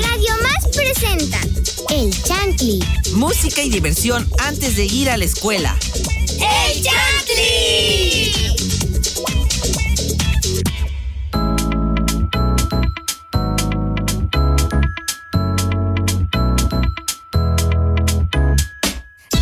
Radio 0.00 0.32
Más 0.42 0.68
presenta 0.76 1.40
El 1.90 2.10
Chantli. 2.22 2.78
Música 3.14 3.62
y 3.62 3.70
diversión 3.70 4.28
antes 4.38 4.76
de 4.76 4.84
ir 4.84 5.10
a 5.10 5.16
la 5.16 5.24
escuela. 5.24 5.76
¡El 6.38 6.82
Chantli! 6.82 8.32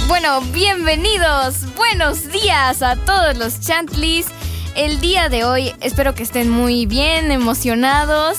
Bueno, 0.08 0.40
bienvenidos, 0.52 1.74
buenos 1.74 2.32
días 2.32 2.82
a 2.82 2.96
todos 2.96 3.36
los 3.36 3.60
Chantlis. 3.60 4.26
El 4.74 5.00
día 5.00 5.28
de 5.28 5.44
hoy 5.44 5.74
espero 5.80 6.14
que 6.14 6.22
estén 6.22 6.48
muy 6.48 6.86
bien, 6.86 7.30
emocionados 7.30 8.38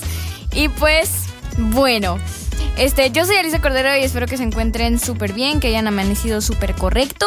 y 0.54 0.70
pues 0.70 1.27
bueno. 1.58 2.18
Este, 2.78 3.12
yo 3.12 3.26
soy 3.26 3.38
Alisa 3.38 3.60
Cordero 3.60 3.96
y 3.96 4.04
espero 4.04 4.28
que 4.28 4.38
se 4.38 4.44
encuentren 4.44 5.00
súper 5.00 5.34
bien, 5.34 5.60
que 5.60 5.68
hayan 5.68 5.88
amanecido 5.88 6.42
súper 6.42 6.76
correcto. 6.76 7.26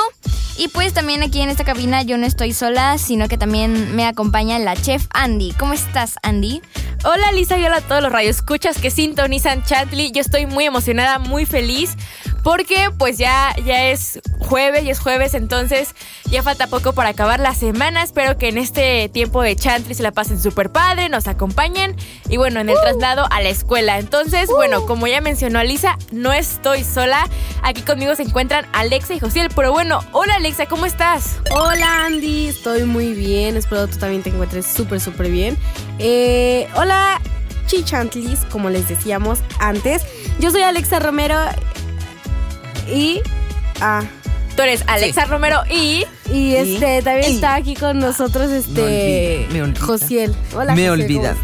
Y 0.56 0.68
pues 0.68 0.92
también 0.92 1.22
aquí 1.22 1.40
en 1.40 1.48
esta 1.48 1.64
cabina 1.64 2.02
yo 2.02 2.18
no 2.18 2.26
estoy 2.26 2.52
sola, 2.52 2.98
sino 2.98 3.28
que 3.28 3.38
también 3.38 3.96
me 3.96 4.04
acompaña 4.06 4.58
la 4.58 4.76
chef 4.76 5.06
Andy. 5.12 5.52
¿Cómo 5.58 5.72
estás, 5.72 6.16
Andy? 6.22 6.60
Hola 7.02 7.32
Lisa 7.32 7.58
y 7.58 7.64
hola 7.64 7.78
a 7.78 7.80
todos 7.80 8.02
los 8.02 8.12
radioescuchas 8.12 8.78
que 8.78 8.90
sintonizan 8.90 9.64
Chatly. 9.64 10.12
Yo 10.12 10.20
estoy 10.20 10.44
muy 10.46 10.66
emocionada, 10.66 11.18
muy 11.18 11.46
feliz 11.46 11.96
porque 12.42 12.90
pues 12.98 13.18
ya, 13.18 13.54
ya 13.64 13.86
es 13.86 14.20
jueves 14.38 14.84
y 14.84 14.90
es 14.90 14.98
jueves, 14.98 15.34
entonces 15.34 15.94
ya 16.30 16.42
falta 16.42 16.66
poco 16.66 16.92
para 16.92 17.10
acabar 17.10 17.40
la 17.40 17.54
semana. 17.54 18.02
Espero 18.02 18.38
que 18.38 18.48
en 18.48 18.58
este 18.58 19.08
tiempo 19.08 19.42
de 19.42 19.56
Chantly 19.56 19.94
se 19.94 20.02
la 20.02 20.12
pasen 20.12 20.40
súper 20.40 20.70
padre, 20.70 21.08
nos 21.08 21.28
acompañen 21.28 21.96
y 22.28 22.36
bueno, 22.36 22.60
en 22.60 22.68
el 22.68 22.76
traslado 22.80 23.26
a 23.30 23.40
la 23.40 23.48
escuela. 23.48 23.98
Entonces, 23.98 24.48
bueno, 24.48 24.86
como 24.86 25.06
ya 25.06 25.20
mencionó 25.20 25.58
Alisa, 25.58 25.98
no 26.12 26.32
estoy 26.32 26.84
sola. 26.84 27.28
Aquí 27.62 27.82
conmigo 27.82 28.14
se 28.14 28.22
encuentran 28.22 28.66
Alexa 28.72 29.14
y 29.14 29.20
Josiel. 29.20 29.48
Pero 29.54 29.72
bueno, 29.72 30.00
hola 30.12 30.36
Alexa, 30.36 30.66
¿cómo 30.66 30.86
estás? 30.86 31.36
Hola 31.50 32.06
Andy, 32.06 32.48
estoy 32.48 32.84
muy 32.84 33.12
bien. 33.12 33.56
Espero 33.56 33.86
tú 33.88 33.98
también 33.98 34.22
te 34.22 34.30
encuentres 34.30 34.66
súper, 34.66 35.00
súper 35.00 35.30
bien. 35.30 35.56
Eh, 35.98 36.68
hola 36.76 37.20
Chichantlis, 37.66 38.40
como 38.50 38.70
les 38.70 38.88
decíamos 38.88 39.40
antes. 39.58 40.04
Yo 40.40 40.50
soy 40.50 40.62
Alexa 40.62 40.98
Romero 40.98 41.36
y... 42.88 43.20
Ah, 43.80 44.02
Tú 44.56 44.62
eres 44.62 44.82
Alexa 44.88 45.24
Romero 45.26 45.62
y... 45.70 46.04
y 46.30 46.54
este 46.56 47.02
también 47.02 47.30
y- 47.32 47.34
está 47.36 47.54
aquí 47.54 47.74
con 47.74 47.98
nosotros 47.98 48.50
este 48.50 49.46
Me 49.52 49.62
olvida, 49.62 49.62
me 49.62 49.62
olvida. 49.62 49.86
Josiel. 49.86 50.36
Hola 50.54 50.74
Me 50.74 50.88
Josiel. 50.88 51.36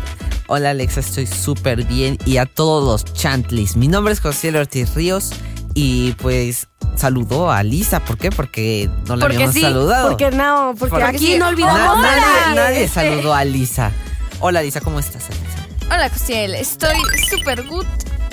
Hola 0.49 0.71
Alexa, 0.71 1.01
estoy 1.01 1.27
súper 1.27 1.85
bien 1.85 2.19
y 2.27 2.37
a 2.37 2.47
todos 2.47 2.85
los 2.85 3.15
Chantlis. 3.15 3.77
Mi 3.77 3.89
nombre 3.89 4.13
es 4.13 4.21
José 4.21 4.57
Ortiz 4.57 4.95
Ríos 4.95 5.31
y 5.75 6.13
pues 6.13 6.69
saludo 6.97 7.51
a 7.51 7.63
Lisa. 7.63 8.01
¿Por 8.05 8.19
qué? 8.19 8.31
Porque 8.31 8.91
no 9.07 9.17
la 9.17 9.21
Porque 9.23 9.37
habíamos 9.37 9.55
sí, 9.55 9.61
saludado. 9.63 10.09
Porque 10.09 10.31
no, 10.31 10.75
porque, 10.79 10.91
Porque 10.91 11.05
aquí 11.07 11.27
sí. 11.33 11.39
no 11.39 11.49
olvidamos 11.49 11.79
Na- 11.79 11.93
a 11.93 11.97
nadie, 12.17 12.21
nadie. 12.21 12.55
nadie 12.57 12.83
Este- 12.85 12.95
saludó 12.95 13.35
a 13.35 13.45
Lisa. 13.45 13.93
Hola 14.41 14.63
Lisa, 14.63 14.81
¿cómo 14.81 14.99
estás? 14.99 15.25
Alisa? 15.31 15.67
Hola, 15.95 16.11
Josiel. 16.11 16.55
Estoy 16.55 16.97
súper 17.31 17.65
good. 17.67 17.87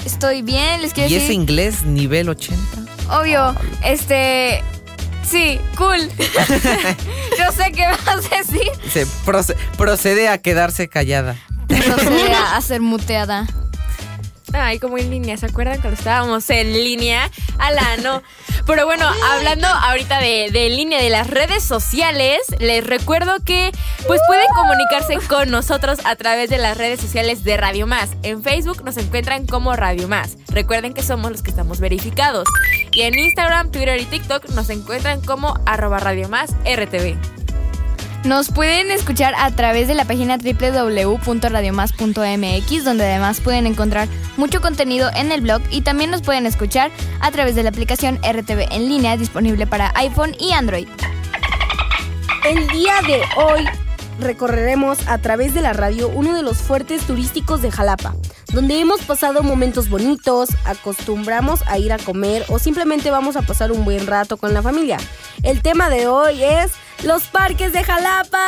Estoy 0.05 0.41
bien. 0.41 0.81
Les 0.81 0.93
quiero 0.93 1.09
¿Y 1.09 1.13
decir... 1.13 1.25
ese 1.25 1.33
inglés 1.33 1.83
nivel 1.83 2.29
80? 2.29 2.61
Obvio, 3.19 3.55
este. 3.83 4.63
Sí, 5.29 5.59
cool. 5.77 5.99
Yo 7.39 7.51
sé 7.51 7.71
qué 7.71 7.85
vas 7.87 8.07
a 8.31 8.37
decir. 8.37 8.61
Se 8.91 9.07
proce- 9.25 9.55
procede 9.77 10.27
a 10.27 10.37
quedarse 10.37 10.89
callada. 10.89 11.35
Procede 11.67 12.33
a 12.33 12.59
ser 12.61 12.81
muteada. 12.81 13.47
Ay, 14.53 14.79
como 14.79 14.97
en 14.97 15.09
línea, 15.09 15.35
¿se 15.35 15.47
acuerdan 15.47 15.81
cuando 15.81 15.97
estábamos 15.97 16.49
en 16.49 16.73
línea? 16.73 17.29
Ala, 17.57 17.97
no. 17.97 18.21
Pero 18.65 18.85
bueno, 18.85 19.05
hablando 19.31 19.67
ahorita 19.67 20.19
de, 20.19 20.49
de 20.51 20.69
línea 20.69 21.01
de 21.01 21.09
las 21.09 21.29
redes 21.29 21.63
sociales, 21.63 22.39
les 22.59 22.85
recuerdo 22.85 23.43
que 23.43 23.71
pues 24.07 24.21
pueden 24.27 24.45
comunicarse 24.55 25.17
con 25.27 25.49
nosotros 25.49 25.99
a 26.05 26.15
través 26.15 26.49
de 26.49 26.59
las 26.59 26.77
redes 26.77 27.01
sociales 27.01 27.43
de 27.43 27.57
Radio 27.57 27.87
Más. 27.87 28.11
En 28.21 28.43
Facebook 28.43 28.83
nos 28.83 28.97
encuentran 28.97 29.47
como 29.47 29.75
Radio 29.75 30.07
Más. 30.07 30.37
Recuerden 30.49 30.93
que 30.93 31.01
somos 31.01 31.31
los 31.31 31.41
que 31.41 31.49
estamos 31.49 31.79
verificados. 31.79 32.47
Y 32.91 33.01
en 33.01 33.17
Instagram, 33.17 33.71
Twitter 33.71 33.99
y 33.99 34.05
TikTok 34.05 34.49
nos 34.49 34.69
encuentran 34.69 35.21
como 35.21 35.59
arroba 35.65 35.99
Radio 35.99 36.29
Más 36.29 36.51
RTV. 36.63 37.42
Nos 38.25 38.51
pueden 38.51 38.89
escuchar 38.89 39.33
a 39.37 39.51
través 39.51 39.89
de 39.89 39.95
la 39.95 40.05
página 40.05 40.37
www.radiomas.mx, 40.37 42.85
donde 42.85 43.03
además 43.03 43.41
pueden 43.41 43.67
encontrar 43.67 44.07
mucho 44.37 44.61
contenido 44.61 45.09
en 45.13 45.33
el 45.33 45.41
blog 45.41 45.61
y 45.69 45.81
también 45.81 46.09
nos 46.09 46.21
pueden 46.21 46.45
escuchar 46.45 46.89
a 47.19 47.31
través 47.31 47.55
de 47.55 47.63
la 47.63 47.69
aplicación 47.69 48.21
RTV 48.23 48.71
en 48.71 48.87
línea 48.87 49.17
disponible 49.17 49.67
para 49.67 49.91
iPhone 49.95 50.37
y 50.39 50.53
Android. 50.53 50.87
El 52.45 52.65
día 52.69 52.93
de 53.05 53.23
hoy 53.35 53.65
recorreremos 54.21 55.05
a 55.09 55.17
través 55.17 55.53
de 55.53 55.61
la 55.61 55.73
radio 55.73 56.07
uno 56.07 56.33
de 56.33 56.43
los 56.43 56.59
fuertes 56.59 57.03
turísticos 57.03 57.61
de 57.61 57.71
Jalapa, 57.71 58.15
donde 58.53 58.79
hemos 58.79 59.01
pasado 59.01 59.43
momentos 59.43 59.89
bonitos, 59.89 60.47
acostumbramos 60.63 61.61
a 61.67 61.77
ir 61.77 61.91
a 61.91 61.97
comer 61.97 62.45
o 62.47 62.57
simplemente 62.57 63.11
vamos 63.11 63.35
a 63.35 63.41
pasar 63.41 63.73
un 63.73 63.83
buen 63.83 64.07
rato 64.07 64.37
con 64.37 64.53
la 64.53 64.61
familia. 64.61 64.97
El 65.41 65.61
tema 65.61 65.89
de 65.89 66.07
hoy 66.07 66.41
es 66.41 66.71
los 67.03 67.23
parques 67.23 67.73
de 67.73 67.83
Jalapa. 67.83 68.47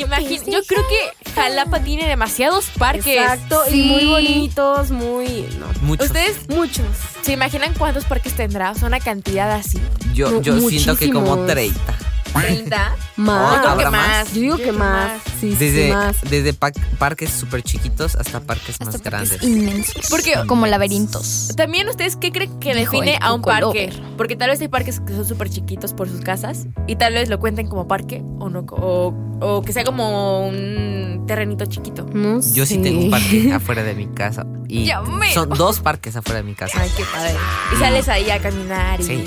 Imagin 0.00 0.42
yo 0.46 0.60
creo 0.66 0.82
que 0.88 1.30
Jalapa 1.34 1.80
tiene 1.80 2.06
demasiados 2.08 2.66
parques. 2.78 3.06
Exacto, 3.06 3.62
Sí. 3.68 3.82
y 3.82 3.84
muy 3.90 4.06
bonitos, 4.06 4.90
muy... 4.90 5.42
No, 5.58 5.66
Muchos. 5.82 6.06
¿Ustedes 6.06 6.48
muchos. 6.48 6.86
se 7.22 7.32
imaginan 7.32 7.74
cuántos 7.74 8.04
parques 8.04 8.32
tendrá? 8.34 8.70
O 8.70 8.74
sea, 8.74 8.88
una 8.88 9.00
cantidad 9.00 9.50
así. 9.52 9.78
Yo, 10.14 10.40
yo 10.40 10.58
siento 10.68 10.96
que 10.96 11.10
como 11.10 11.36
muchísimos. 11.36 11.46
30. 11.46 11.94
30. 12.32 12.96
Más. 13.16 13.54
Yo 13.56 13.60
creo 13.60 13.62
que 13.62 13.68
¿Habrá 13.68 13.90
más? 13.90 14.08
más. 14.08 14.32
Yo 14.34 14.40
digo 14.40 14.56
que 14.56 14.72
más. 14.72 15.22
Sí, 15.40 15.52
sí, 15.52 15.56
Desde, 15.56 15.92
más. 15.92 16.16
desde 16.28 16.52
pa- 16.52 16.72
parques 16.98 17.30
súper 17.30 17.62
chiquitos 17.62 18.14
hasta 18.16 18.40
parques 18.40 18.76
Hasta 18.80 18.84
más 18.86 19.00
parques 19.00 19.30
grandes. 19.38 19.42
inmensos. 19.42 20.06
Porque- 20.10 20.34
como 20.46 20.66
laberintos. 20.66 21.52
También 21.56 21.88
ustedes, 21.88 22.16
¿qué 22.16 22.30
creen 22.32 22.58
que 22.60 22.74
define 22.74 23.16
el 23.16 23.22
a 23.22 23.32
un 23.32 23.42
parque? 23.42 23.92
Porque 24.16 24.36
tal 24.36 24.50
vez 24.50 24.60
hay 24.60 24.68
parques 24.68 25.00
que 25.00 25.12
son 25.14 25.26
súper 25.26 25.50
chiquitos 25.50 25.92
por 25.94 26.08
sus 26.08 26.20
casas 26.20 26.66
y 26.86 26.96
tal 26.96 27.14
vez 27.14 27.28
lo 27.28 27.38
cuenten 27.40 27.66
como 27.68 27.86
parque 27.88 28.22
o 28.38 28.48
no, 28.48 28.60
o, 28.70 29.14
o 29.40 29.62
que 29.62 29.72
sea 29.72 29.84
como 29.84 30.46
un 30.46 31.24
terrenito 31.26 31.66
chiquito. 31.66 32.06
No 32.12 32.40
Yo 32.54 32.66
sí 32.66 32.78
tengo 32.78 33.00
un 33.00 33.10
parque 33.10 33.52
afuera 33.54 33.82
de 33.82 33.94
mi 33.94 34.06
casa. 34.08 34.46
Y 34.70 34.84
Ya 34.86 35.02
son 35.34 35.48
dos 35.50 35.80
parques 35.80 36.16
afuera 36.16 36.38
de 36.38 36.44
mi 36.44 36.54
casa. 36.54 36.80
Ay, 36.80 36.90
qué 36.96 37.04
padre. 37.04 37.34
Y 37.74 37.76
sales 37.78 38.08
ahí 38.08 38.30
a 38.30 38.38
caminar 38.40 39.00
y... 39.00 39.04
Sí. 39.04 39.24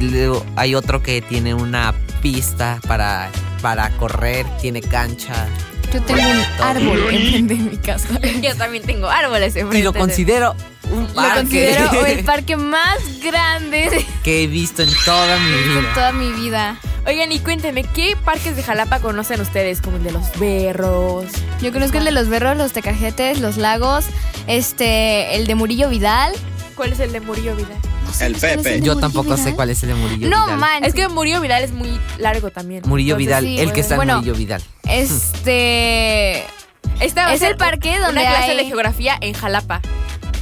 Luego 0.00 0.44
hay 0.56 0.74
otro 0.74 1.02
que 1.02 1.22
tiene 1.22 1.54
una 1.54 1.94
pista 2.20 2.78
para, 2.86 3.30
para 3.62 3.88
correr, 3.96 4.44
tiene 4.60 4.82
cancha. 4.82 5.46
Yo 5.92 6.02
tengo 6.02 6.20
un 6.20 6.62
árbol 6.62 6.98
enfrente 7.10 7.54
de 7.54 7.60
mi 7.70 7.76
casa. 7.78 8.08
Yo 8.42 8.54
también 8.56 8.82
tengo 8.84 9.08
árboles 9.08 9.56
enfrente. 9.56 9.78
Y 9.78 9.82
lo 9.82 9.92
de- 9.92 9.98
considero 9.98 10.54
un 10.90 11.04
Lo 11.06 11.14
parque 11.14 11.38
considero 11.40 12.04
el 12.06 12.24
parque 12.24 12.56
más 12.58 12.98
grande 13.22 14.06
que 14.22 14.42
he 14.42 14.46
visto 14.46 14.82
en 14.82 14.90
toda 15.06 15.38
mi 15.38 15.50
vida. 15.80 15.94
toda 15.94 16.12
mi 16.12 16.32
vida. 16.32 16.76
Oigan, 17.08 17.32
y 17.32 17.38
cuéntenme, 17.38 17.84
¿qué 17.84 18.16
parques 18.22 18.54
de 18.54 18.62
Jalapa 18.62 19.00
conocen 19.00 19.40
ustedes? 19.40 19.80
Como 19.80 19.96
el 19.96 20.04
de 20.04 20.12
los 20.12 20.38
berros. 20.38 21.24
Yo 21.62 21.72
conozco 21.72 21.96
el 21.96 22.04
de 22.04 22.10
los 22.12 22.28
berros, 22.28 22.54
los 22.58 22.72
tecajetes, 22.72 23.40
los 23.40 23.56
lagos, 23.56 24.04
este, 24.46 25.34
el 25.36 25.46
de 25.46 25.54
Murillo 25.54 25.88
Vidal. 25.88 26.34
¿Cuál 26.74 26.92
es 26.92 27.00
el 27.00 27.10
de 27.12 27.20
Murillo 27.20 27.56
Vidal? 27.56 27.78
No 28.04 28.12
sé 28.12 28.26
El 28.26 28.34
Pepe. 28.34 28.56
Yo 28.56 28.70
Murillo 28.72 28.96
tampoco 28.98 29.36
sé 29.36 29.42
Vidal. 29.44 29.54
cuál 29.56 29.70
es 29.70 29.82
el 29.82 29.88
de 29.88 29.94
Murillo 29.94 30.28
No 30.28 30.44
Vidal. 30.44 30.58
man. 30.60 30.84
Es 30.84 30.92
que 30.92 31.08
Murillo 31.08 31.40
Vidal 31.40 31.62
es 31.64 31.72
muy 31.72 31.98
largo 32.18 32.50
también. 32.50 32.82
Murillo 32.86 33.16
Entonces, 33.18 33.40
Vidal, 33.42 33.44
sí, 33.56 33.58
el 33.66 33.72
que 33.72 33.80
está 33.80 33.94
en. 33.94 34.06
Murillo 34.06 34.34
Vidal. 34.34 34.62
Este. 34.86 36.44
Esta 37.00 37.32
Es 37.32 37.40
el 37.42 37.56
parque 37.56 37.98
donde 37.98 38.20
una 38.20 38.28
clase 38.30 38.50
hay- 38.50 38.56
de 38.58 38.64
geografía 38.66 39.16
en 39.22 39.32
Jalapa. 39.32 39.80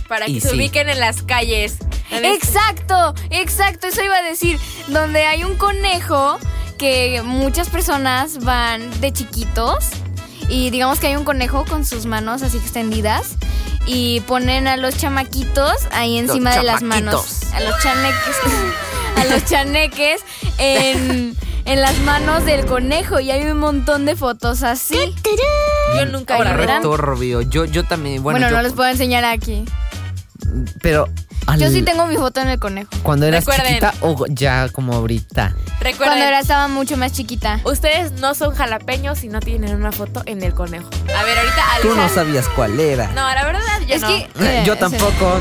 Para 0.08 0.26
que 0.26 0.32
Y 0.32 0.40
se 0.40 0.50
sí. 0.50 0.56
ubiquen 0.56 0.88
en 0.88 0.98
las 1.00 1.22
calles. 1.22 1.78
Exacto, 2.10 3.14
exacto, 3.30 3.86
eso 3.88 4.02
iba 4.04 4.16
a 4.16 4.22
decir. 4.22 4.58
Donde 4.88 5.24
hay 5.26 5.42
un 5.44 5.56
conejo 5.56 6.38
que 6.76 7.22
muchas 7.22 7.68
personas 7.68 8.38
van 8.44 9.00
de 9.00 9.12
chiquitos. 9.12 9.84
Y 10.48 10.70
digamos 10.70 11.00
que 11.00 11.08
hay 11.08 11.16
un 11.16 11.24
conejo 11.24 11.64
con 11.64 11.84
sus 11.84 12.06
manos 12.06 12.42
así 12.42 12.56
extendidas. 12.58 13.36
Y 13.86 14.20
ponen 14.22 14.66
a 14.68 14.76
los 14.76 14.96
chamaquitos 14.96 15.72
ahí 15.92 16.18
encima 16.18 16.54
de 16.56 16.62
las 16.64 16.82
manos. 16.82 17.42
A 17.54 17.60
los 17.60 17.74
chaneques. 17.82 18.36
a 19.16 19.24
los 19.26 19.44
chaneques 19.44 20.20
en, 20.58 21.36
en 21.64 21.80
las 21.80 21.98
manos 22.00 22.44
del 22.44 22.66
conejo. 22.66 23.20
Y 23.20 23.30
hay 23.30 23.44
un 23.44 23.58
montón 23.58 24.04
de 24.04 24.16
fotos 24.16 24.62
así. 24.62 25.14
Yo 25.96 26.06
nunca 26.06 26.36
he 26.38 26.42
Rubio. 26.96 27.40
Yo, 27.42 27.64
yo 27.64 27.84
también, 27.84 28.22
bueno, 28.22 28.38
Bueno, 28.38 28.50
yo- 28.50 28.56
no 28.56 28.62
les 28.62 28.72
puedo 28.72 28.88
enseñar 28.90 29.24
aquí. 29.24 29.64
pero 30.82 31.08
Al- 31.46 31.60
Yo 31.60 31.70
sí 31.70 31.82
tengo 31.82 32.06
mi 32.06 32.16
foto 32.16 32.40
en 32.40 32.48
el 32.48 32.58
conejo. 32.58 32.88
Cuando 33.02 33.26
eras 33.26 33.44
Recuerden. 33.44 33.66
chiquita 33.74 33.94
o 34.00 34.26
ya 34.28 34.68
como 34.70 34.94
ahorita. 34.94 35.54
Recuerden, 35.80 35.96
Cuando 35.98 36.24
era, 36.24 36.40
estaba 36.40 36.66
mucho 36.68 36.96
más 36.96 37.12
chiquita. 37.12 37.60
ustedes 37.64 38.12
no 38.20 38.34
son 38.34 38.54
jalapeños 38.54 39.18
si 39.18 39.28
no 39.28 39.40
tienen 39.40 39.74
una 39.76 39.92
foto 39.92 40.22
en 40.26 40.42
el 40.42 40.54
conejo. 40.54 40.88
A 41.16 41.22
ver, 41.24 41.38
ahorita 41.38 41.62
Tú 41.82 41.94
no 41.94 42.08
sabías 42.08 42.48
cuál 42.48 42.80
era. 42.80 43.06
No, 43.08 43.22
la 43.32 43.44
verdad 43.44 43.60
yo 43.86 43.94
es 43.94 44.02
no. 44.02 44.08
que. 44.08 44.28
eh, 44.40 44.62
Yo 44.66 44.74
sí. 44.74 44.80
tampoco. 44.80 45.40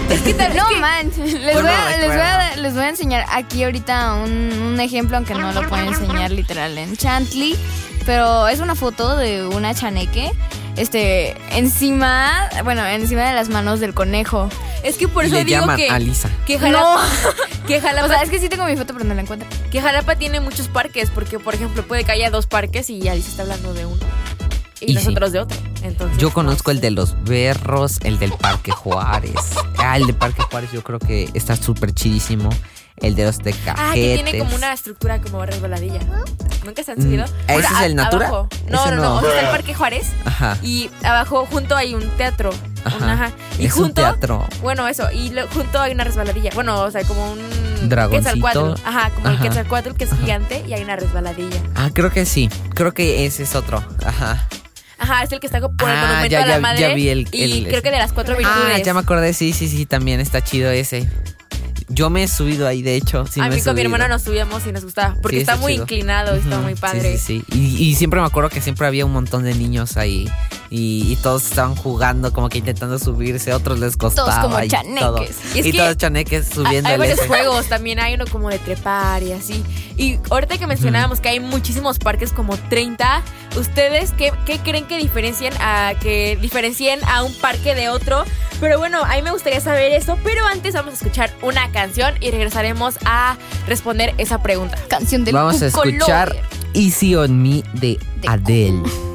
No, 0.56 0.80
man. 0.80 1.12
Les, 1.18 1.62
voy 1.62 1.72
a, 1.72 1.98
les, 1.98 2.08
voy 2.08 2.20
a, 2.22 2.56
les 2.58 2.74
voy 2.76 2.84
a 2.84 2.90
enseñar 2.90 3.26
aquí 3.32 3.64
ahorita 3.64 4.14
un, 4.16 4.32
un 4.74 4.80
ejemplo, 4.80 5.18
aunque 5.18 5.34
no 5.34 5.52
lo 5.54 5.68
pueden 5.68 5.88
enseñar 5.88 6.30
literal 6.32 6.78
en 6.78 6.96
Chantley. 6.96 7.58
Pero 8.06 8.48
es 8.48 8.60
una 8.60 8.76
foto 8.76 9.18
de 9.18 9.48
una 9.48 9.74
chaneque. 9.74 10.32
Este, 10.76 11.36
encima, 11.58 12.50
bueno, 12.64 12.86
encima 12.86 13.24
de 13.24 13.34
las 13.34 13.50
manos 13.50 13.80
del 13.80 13.94
conejo. 13.96 14.50
Es 14.86 14.98
que 14.98 15.08
por 15.08 15.26
eso 15.26 15.34
le 15.34 15.44
digo 15.46 15.62
llaman 15.62 15.78
que, 15.78 15.90
a 15.90 15.98
Lisa. 15.98 16.30
que 16.46 16.60
Jalapa, 16.60 17.04
que, 17.66 17.82
Jalapa, 17.82 18.06
O 18.06 18.10
sea, 18.10 18.22
es 18.22 18.30
que 18.30 18.40
sí 18.40 18.50
tengo 18.50 18.66
mi 18.66 18.78
foto, 18.78 18.94
pero 18.94 19.04
no 19.04 19.16
la 19.16 19.22
encuentro. 19.22 19.50
que 19.72 19.82
Jalapa 19.82 20.16
tiene 20.16 20.40
muchos 20.40 20.68
parques, 20.68 21.10
porque 21.10 21.40
por 21.40 21.56
ejemplo 21.56 21.82
puede 21.88 22.04
que 22.04 22.12
haya 22.12 22.30
dos 22.30 22.46
parques 22.46 22.92
y 22.92 23.08
Alicia 23.08 23.32
está 23.32 23.42
hablando 23.42 23.74
de 23.74 23.88
uno. 23.88 24.00
Y, 24.80 24.92
Y 24.92 24.94
nosotros 24.94 25.32
de 25.32 25.40
otro. 25.40 25.58
Entonces, 25.82 26.20
Yo 26.20 26.32
conozco 26.32 26.70
no 26.70 26.76
el 26.76 26.82
de 26.82 26.92
los 26.92 27.16
berros, 27.24 27.98
el 28.04 28.20
del 28.20 28.32
Parque 28.34 28.72
Juárez. 28.72 29.34
Ah, 29.80 29.98
el 29.98 30.06
de 30.06 30.14
Parque 30.14 30.44
Juárez 30.44 30.72
yo 30.72 30.84
creo 30.84 31.00
que 31.00 31.32
está 31.34 31.56
súper 31.56 31.92
chidísimo. 31.92 32.50
El 33.02 33.16
de 33.16 33.26
los 33.26 33.40
tecajetes. 33.40 33.74
Ah, 33.78 33.92
que 33.94 34.16
tiene 34.24 34.38
como 34.40 34.56
una 34.56 34.72
estructura 34.74 35.20
como 35.22 35.46
resbaladilla. 35.46 36.00
¿Nunca 36.64 36.82
se 36.84 36.94
han 36.94 37.02
subido? 37.02 37.26
Mm, 37.26 37.52
¿ese 37.52 37.60
es 37.74 37.82
el 37.84 37.96
Natura? 37.96 38.28
abajo. 38.30 38.48
No, 38.70 38.86
no, 38.88 38.96
no, 38.96 39.02
no. 39.02 39.16
o 39.18 39.22
sea, 39.22 39.30
está 39.30 39.42
el 39.42 39.48
Parque 39.50 39.74
Juárez 39.76 40.08
Ajá. 40.26 40.58
y 40.64 40.90
abajo 41.04 41.46
junto 41.52 41.76
hay 41.76 41.94
un 41.94 42.08
teatro. 42.18 42.52
Ajá. 42.86 42.98
Un- 42.98 43.04
ajá. 43.04 43.32
Y 43.60 43.66
es 43.68 43.76
un 43.76 43.84
junto, 43.84 44.02
teatro. 44.02 44.48
Bueno, 44.62 44.88
eso. 44.88 45.12
Y 45.12 45.30
lo- 45.30 45.48
junto 45.50 45.80
hay 45.80 45.92
una 45.92 46.04
resbaladilla. 46.06 46.52
Bueno, 46.56 46.82
o 46.82 46.90
sea, 46.92 47.04
como 47.04 47.34
un. 47.34 47.40
Dragoncito. 47.90 48.76
Ajá, 48.84 49.12
como 49.12 49.28
el 49.30 49.36
Ajá. 49.36 49.44
Quetzalcoatl 49.44 49.92
que 49.92 50.06
es 50.06 50.10
gigante 50.20 50.64
y 50.68 50.74
hay 50.74 50.82
una 50.84 50.96
resbaladilla. 50.96 51.60
Ah, 51.76 51.90
creo 51.94 52.10
que 52.12 52.26
sí. 52.26 52.50
Creo 52.74 52.94
que 52.94 53.26
ese 53.28 53.44
es 53.44 53.54
otro. 53.54 53.84
Ajá. 54.04 54.48
Ajá, 54.98 55.22
es 55.24 55.32
el 55.32 55.40
que 55.40 55.46
está 55.48 55.60
por 55.60 55.90
el 55.90 55.96
Ah, 55.96 56.02
monumento 56.08 56.28
ya, 56.32 56.44
a 56.44 56.46
la 56.48 56.56
ya- 56.56 56.60
madre. 56.62 56.80
ya 56.82 56.94
vi 56.96 57.10
el- 57.10 57.28
y 57.32 57.44
el- 57.44 57.68
creo 57.68 57.82
que 57.84 57.92
de 57.92 57.98
las 58.00 58.14
cuatro 58.14 58.36
virtudes. 58.38 58.58
Ah, 58.74 58.78
ya 58.80 58.94
me 58.96 59.02
acordé. 59.02 59.34
Sí, 59.34 59.54
sí, 59.54 59.68
sí. 59.68 59.86
También 59.86 60.20
está 60.20 60.42
chido 60.44 60.72
ese. 60.72 61.08
Yo 61.88 62.10
me 62.10 62.24
he 62.24 62.28
subido 62.28 62.68
ahí, 62.68 62.82
de 62.82 62.96
hecho. 62.96 63.26
Sí 63.28 63.40
a 63.40 63.48
mí 63.50 63.62
con 63.62 63.76
mi 63.76 63.82
hermano 63.82 64.08
nos 64.08 64.24
subíamos 64.24 64.66
y 64.66 64.72
nos 64.72 64.84
gustaba. 64.84 65.16
Porque 65.22 65.38
Sí, 65.38 65.42
está, 65.42 65.54
está 65.54 65.62
muy 65.64 65.74
inclinado 65.74 66.36
y 66.36 66.40
está 66.40 66.60
muy 66.60 66.76
padre. 66.76 67.18
Sí, 67.18 67.44
sí, 67.44 67.46
sí. 67.52 67.58
Y, 67.58 67.90
y 67.90 67.96
siempre 67.96 68.20
me 68.20 68.26
acuerdo 68.26 68.50
que 68.50 68.62
siempre 68.62 68.88
había 68.88 69.06
un 69.06 69.14
montón 69.14 69.44
de 69.44 69.54
niños 69.54 69.98
ahí. 69.98 70.30
Y, 70.72 71.12
y 71.12 71.16
todos 71.18 71.46
estaban 71.46 71.76
jugando, 71.76 72.34
como 72.34 72.50
que 72.50 72.58
intentando 72.58 72.98
subirse. 72.98 73.54
Otros 73.54 73.80
les 73.80 73.98
costaba. 73.98 74.42
como 74.42 74.60
y 74.62 74.68
chaneques. 74.68 75.00
todo. 75.00 75.24
Y 75.54 75.60
es 75.60 75.66
Y, 75.66 75.72
que 75.72 75.78
todos 75.78 75.98
chaneques 75.98 76.48
subiendo 76.48 76.90
Hay 76.90 76.98
varios 76.98 77.20
juegos, 77.22 77.68
también 77.68 78.00
hay 78.00 78.16
uno 78.16 78.26
como 78.26 78.50
de 78.50 78.58
trepar 78.60 79.22
y 79.22 79.34
así. 79.34 79.64
Y 79.96 80.20
ahorita 80.30 80.58
que 80.58 80.68
mencionábamos 80.68 81.20
que 81.20 81.30
hay 81.30 81.40
muchísimos 81.40 82.00
parques, 82.00 82.32
como 82.32 82.58
30, 82.58 83.22
¿ustedes 83.58 84.12
qué, 84.18 84.34
qué 84.46 84.60
creen 84.60 84.86
que 84.88 84.98
diferencien 84.98 85.54
a 85.60 85.94
que 86.02 86.38
diferencien 86.42 87.00
a 87.06 87.24
un 87.24 87.34
parque 87.36 87.76
de 87.76 87.90
otro? 87.90 88.26
Pero 88.60 88.78
bueno, 88.78 89.04
a 89.04 89.16
mí 89.16 89.22
me 89.22 89.32
gustaría 89.32 89.60
saber 89.60 89.92
eso, 89.92 90.18
pero 90.24 90.46
antes 90.46 90.74
vamos 90.74 90.94
a 90.94 90.96
escuchar 90.96 91.32
una 91.42 91.72
canción 91.72 92.14
y 92.22 92.32
regresaremos 92.32 92.98
a 93.06 93.38
responder 93.68 94.14
esa 94.18 94.42
pregunta. 94.42 94.78
Canción 94.88 95.24
del 95.26 95.36
Vamos 95.36 95.62
a 95.62 95.68
escuchar. 95.68 96.36
Easy 96.74 97.16
on 97.16 97.42
Me 97.42 97.64
de 97.74 97.98
De 98.22 98.28
Adele. 98.28 99.15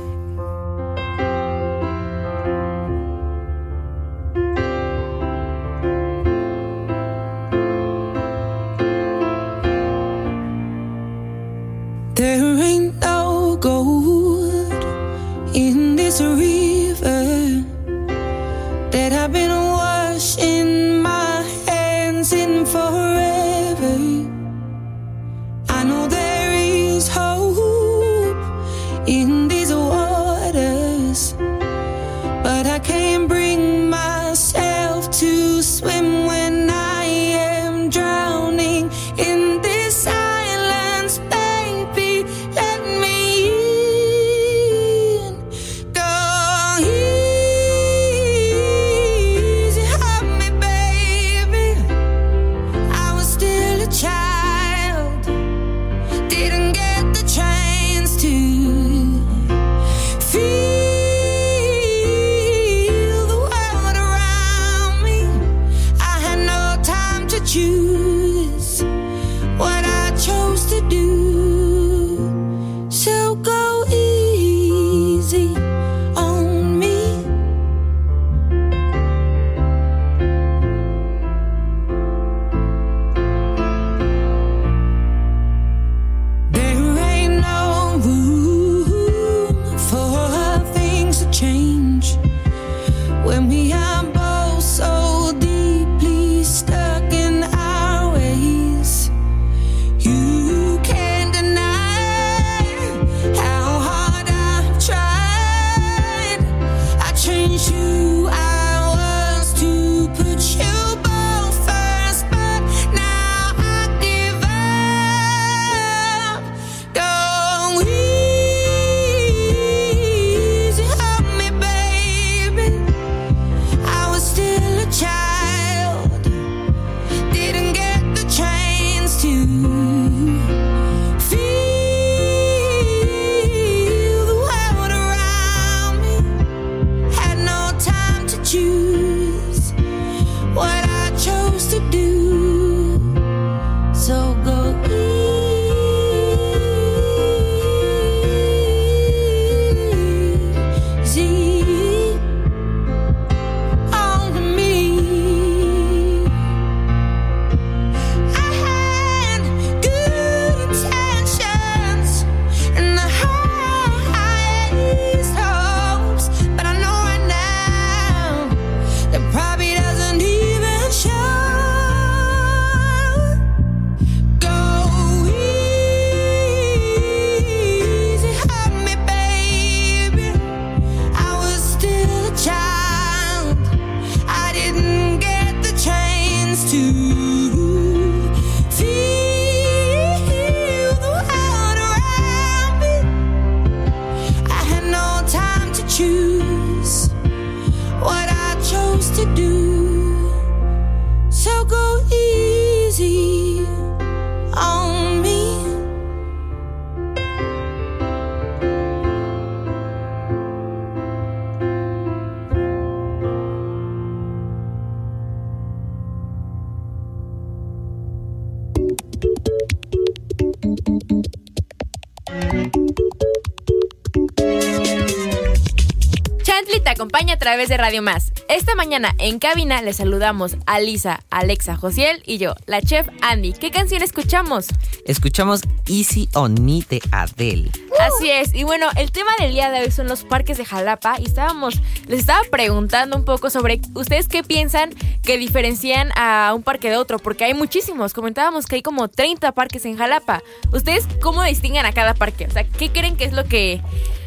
Acompaña 227.31 227.35
a 227.35 227.39
través 227.39 227.69
de 227.69 227.77
Radio 227.77 228.03
Más. 228.03 228.33
Esta 228.49 228.75
mañana 228.75 229.15
en 229.19 229.39
cabina 229.39 229.83
le 229.83 229.93
saludamos 229.93 230.57
a 230.67 230.81
Lisa, 230.81 231.21
Alexa, 231.31 231.77
Josiel 231.77 232.23
y 232.27 232.39
yo, 232.39 232.55
la 232.67 232.81
chef 232.81 233.09
Andy. 233.21 233.53
¿Qué 233.53 233.71
canción 233.71 234.03
escuchamos? 234.03 234.67
Escuchamos 235.07 235.63
Easy 235.87 236.29
on 236.35 236.55
Me 236.65 236.83
de 236.89 237.01
Adele. 237.13 237.71
Así 237.99 238.31
es, 238.31 238.55
y 238.55 238.65
bueno, 238.65 238.87
el 238.97 239.13
tema 239.13 239.31
del 239.39 239.53
día 239.53 239.71
de 239.71 239.81
hoy 239.81 239.91
son 239.91 240.09
los 240.09 240.25
parques 240.25 240.57
de 240.59 240.65
Jalapa 240.65 241.21
y 241.21 241.27
estábamos, 241.27 241.81
les 242.07 242.21
estaba 242.21 242.41
preguntando 242.51 243.17
un 243.17 243.25
poco 243.25 243.51
sobre 243.51 243.81
ustedes 243.95 244.27
qué 244.27 244.43
piensan 244.43 244.91
que 245.23 245.37
diferencian 245.37 246.11
a 246.17 246.53
un 246.55 246.63
parque 246.63 246.89
de 246.89 246.97
otro, 246.97 247.19
porque 247.19 247.45
hay 247.45 247.55
muchísimos, 247.55 248.15
comentábamos 248.15 248.67
que 248.67 248.77
hay 248.77 248.83
como 248.83 249.09
30 249.09 249.53
parques 249.53 249.85
en 249.85 249.97
Jalapa. 249.97 250.43
¿Ustedes 250.73 251.07
cómo 251.21 251.43
distinguen 251.43 251.85
a 251.85 251.93
cada 251.93 252.15
parque? 252.15 252.47
O 252.47 252.51
sea, 252.51 252.65
¿qué 252.65 252.91
creen 252.91 253.17
que 253.17 253.25
es 253.25 253.33
lo 253.33 253.45
que, 253.45 253.83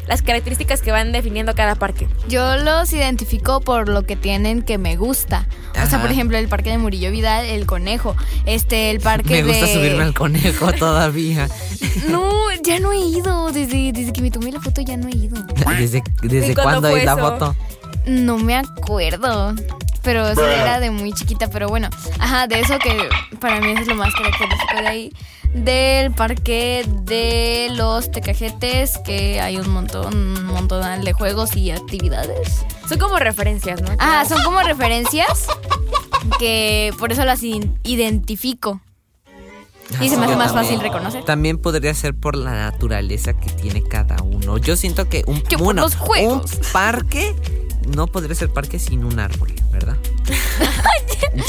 las 0.06 0.22
características 0.22 0.80
que 0.82 0.92
van 0.92 1.12
definiendo 1.12 1.54
cada 1.54 1.74
parque? 1.74 2.08
Yo 2.28 2.56
los 2.56 2.92
identifico 2.92 3.60
por 3.60 3.88
lo 3.88 4.04
que 4.04 4.16
tienen 4.16 4.62
que 4.62 4.78
me 4.78 4.96
gusta. 4.96 5.46
O 5.82 5.86
sea, 5.86 6.00
por 6.00 6.10
ejemplo, 6.10 6.38
el 6.38 6.48
parque 6.48 6.70
de 6.70 6.78
Murillo 6.78 7.10
Vidal, 7.10 7.44
el 7.44 7.66
conejo. 7.66 8.16
Este, 8.46 8.90
el 8.90 9.00
parque 9.00 9.42
Me 9.42 9.42
de. 9.42 9.48
gusta 9.48 9.66
subirme 9.66 10.02
al 10.04 10.14
conejo 10.14 10.72
todavía. 10.78 11.48
No, 12.08 12.30
ya 12.62 12.78
no 12.80 12.92
he 12.92 12.98
ido. 12.98 13.50
Desde, 13.52 13.92
desde 13.92 14.12
que 14.12 14.22
me 14.22 14.30
tomé 14.30 14.52
la 14.52 14.60
foto 14.60 14.80
ya 14.80 14.96
no 14.96 15.08
he 15.08 15.16
ido. 15.16 15.36
¿Desde, 15.78 16.02
desde 16.22 16.52
¿Y 16.52 16.54
cuándo 16.54 16.88
es 16.88 17.04
la 17.04 17.16
foto? 17.16 17.56
No 18.06 18.38
me 18.38 18.56
acuerdo. 18.56 19.54
Pero 20.02 20.28
eso 20.28 20.46
era 20.46 20.80
de 20.80 20.90
muy 20.90 21.12
chiquita. 21.12 21.48
Pero 21.48 21.68
bueno, 21.68 21.88
ajá, 22.18 22.46
de 22.46 22.60
eso 22.60 22.78
que 22.78 23.08
para 23.40 23.60
mí 23.60 23.70
eso 23.70 23.82
es 23.82 23.88
lo 23.88 23.94
más 23.94 24.12
característico 24.14 24.76
de 24.80 24.88
ahí. 24.88 25.12
Del 25.54 26.12
parque 26.12 26.84
de 27.04 27.68
los 27.72 28.10
tecajetes, 28.10 28.98
que 28.98 29.40
hay 29.40 29.56
un 29.56 29.70
montón, 29.70 30.14
un 30.14 30.46
montón 30.46 31.04
de 31.04 31.12
juegos 31.12 31.56
y 31.56 31.70
actividades. 31.70 32.64
Son 32.88 32.98
como 32.98 33.18
referencias, 33.18 33.80
¿no? 33.80 33.90
Ah, 33.98 34.24
son 34.28 34.42
como 34.42 34.60
referencias 34.60 35.46
que 36.38 36.92
por 36.98 37.12
eso 37.12 37.24
las 37.24 37.42
identifico. 37.42 38.80
Y 40.00 40.08
se 40.08 40.16
me 40.16 40.24
hace 40.24 40.36
más 40.36 40.52
fácil 40.52 40.80
reconocer. 40.80 41.24
También 41.24 41.58
podría 41.58 41.94
ser 41.94 42.14
por 42.14 42.36
la 42.36 42.52
naturaleza 42.52 43.34
que 43.34 43.50
tiene 43.50 43.82
cada 43.82 44.16
uno. 44.22 44.58
Yo 44.58 44.76
siento 44.76 45.08
que 45.08 45.24
un, 45.26 45.40
Que 45.42 45.56
por 45.56 45.66
bueno, 45.66 45.82
los 45.82 45.94
juegos. 45.94 46.52
un 46.54 46.60
parque 46.72 47.34
no 47.94 48.06
podría 48.06 48.34
ser 48.34 48.50
parque 48.50 48.78
sin 48.78 49.04
un 49.04 49.18
árbol, 49.18 49.52
¿verdad? 49.70 49.96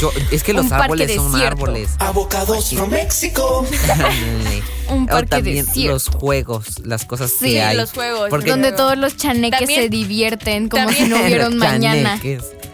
Yo, 0.00 0.10
es 0.30 0.42
que 0.42 0.52
los 0.52 0.66
Un 0.66 0.72
árboles 0.72 1.14
son 1.14 1.32
desierto. 1.32 1.64
árboles. 1.64 1.90
Avocados 1.98 2.70
from 2.70 2.90
Mexico. 2.90 3.64
Un 4.88 5.04
O 5.04 5.06
parque 5.06 5.26
también 5.28 5.64
desierto. 5.66 5.92
los 5.94 6.08
juegos, 6.08 6.66
las 6.84 7.04
cosas 7.04 7.32
Sí, 7.38 7.52
que 7.52 7.62
hay. 7.62 7.76
los 7.76 7.92
juegos. 7.92 8.30
Porque- 8.30 8.50
Donde 8.50 8.72
todos 8.72 8.96
los 8.96 9.16
chaneques 9.16 9.58
También- 9.60 9.82
se 9.82 9.88
divierten 9.88 10.68
como 10.68 10.84
también- 10.86 11.04
si 11.06 11.10
no 11.38 11.48
un 11.48 11.58
mañana. 11.58 12.20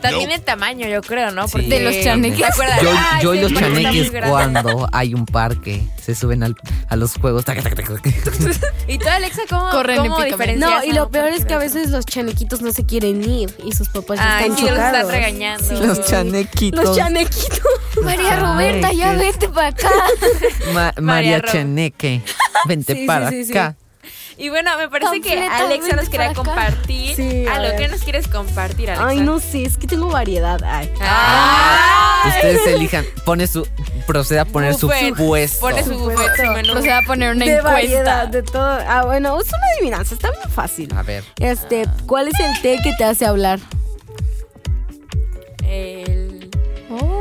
También 0.00 0.32
el 0.32 0.40
tamaño, 0.42 0.88
yo 0.88 1.00
creo, 1.00 1.30
¿no? 1.30 1.46
Sí. 1.46 1.62
De 1.62 1.78
los 1.80 1.94
chaneques. 2.02 2.38
¿Te 2.40 2.44
acuerdas? 2.46 2.82
Yo, 2.82 2.90
Ay, 2.92 3.22
yo 3.22 3.34
y 3.34 3.40
los 3.40 3.54
chaneques 3.54 4.10
cuando 4.28 4.88
hay 4.92 5.14
un 5.14 5.26
parque 5.26 5.82
se 6.04 6.14
suben 6.16 6.42
al- 6.42 6.56
a 6.88 6.96
los 6.96 7.12
juegos. 7.14 7.44
taca, 7.44 7.62
taca, 7.62 7.76
taca, 7.76 7.94
taca. 7.94 8.10
¿Y 8.88 8.98
tú, 8.98 9.08
Alexa, 9.08 9.42
cómo, 9.48 9.70
Corren 9.70 9.98
cómo? 9.98 10.18
No, 10.56 10.84
y 10.84 10.92
lo 10.92 11.08
peor 11.10 11.28
es 11.28 11.44
que 11.44 11.54
de 11.54 11.54
a 11.54 11.58
veces 11.58 11.90
los 11.90 12.04
chanequitos 12.04 12.62
no 12.62 12.72
se 12.72 12.84
quieren 12.84 13.22
ir 13.28 13.54
y 13.64 13.72
sus 13.72 13.88
papás 13.88 14.18
Ay, 14.20 14.42
están 14.50 14.56
sí, 14.58 14.62
los 14.64 14.72
están 14.72 15.08
regañando. 15.08 15.64
Sí. 15.68 15.86
Los 15.86 16.04
chanequitos. 16.06 16.84
Los 16.84 16.96
chanequitos. 16.96 17.60
María 18.02 18.36
Roberta, 18.40 18.92
ya 18.92 19.12
vete 19.12 19.48
para 19.48 19.68
acá. 19.68 19.90
Ma- 20.74 20.92
María 21.00 21.02
María 21.02 21.42
Chaneque, 22.02 22.22
vente 22.66 22.92
Sí, 22.94 23.00
sí, 23.02 23.06
para 23.06 23.30
sí, 23.30 23.44
sí. 23.44 23.52
acá. 23.52 23.76
Y 24.38 24.48
bueno, 24.48 24.76
me 24.78 24.88
parece 24.88 25.20
que 25.20 25.46
Alexa 25.46 25.94
nos 25.94 26.08
quería 26.08 26.32
compartir 26.34 27.14
Sí, 27.14 27.46
a 27.46 27.54
algo. 27.56 27.68
ver. 27.68 27.76
¿Qué 27.76 27.88
nos 27.88 28.00
quieres 28.00 28.26
compartir, 28.28 28.90
Alexa? 28.90 29.08
Ay, 29.08 29.20
no 29.20 29.38
sé, 29.38 29.64
es 29.64 29.76
que 29.76 29.86
tengo 29.86 30.08
variedad. 30.08 30.58
Ay. 30.64 30.90
Ustedes 32.28 32.66
elijan, 32.66 33.04
pone 33.24 33.46
su, 33.46 33.68
proceda 34.06 34.42
a 34.42 34.44
poner 34.46 34.72
Buffet. 34.72 35.10
su 35.10 35.14
puesto. 35.16 35.60
Pone 35.60 35.84
su 35.84 35.98
buffet, 35.98 36.36
su 36.36 36.50
menú. 36.52 36.78
O 36.78 36.82
sea, 36.82 36.98
a 36.98 37.02
poner 37.02 37.36
una 37.36 37.44
de 37.44 37.60
variedad, 37.60 38.24
encuesta. 38.24 38.26
de 38.26 38.42
todo. 38.42 38.78
Ah, 38.88 39.02
bueno, 39.04 39.38
es 39.40 39.48
una 39.48 39.58
adivinanza, 39.76 40.14
está 40.14 40.30
bien 40.30 40.50
fácil. 40.50 40.92
A 40.96 41.02
ver, 41.02 41.22
Este, 41.38 41.84
¿cuál 42.06 42.28
es 42.28 42.40
el 42.40 42.60
té 42.62 42.78
que 42.82 42.92
te 42.96 43.04
hace 43.04 43.26
hablar? 43.26 43.60
El 45.64 46.50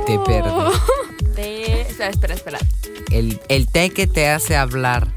te 0.08 0.18
perdí. 0.20 0.50
té... 1.36 1.82
Espera, 1.82 2.10
espera, 2.10 2.34
espera. 2.36 2.60
El, 3.12 3.40
el 3.50 3.68
té 3.68 3.90
que 3.90 4.08
te 4.08 4.28
hace 4.28 4.56
hablar. 4.56 5.08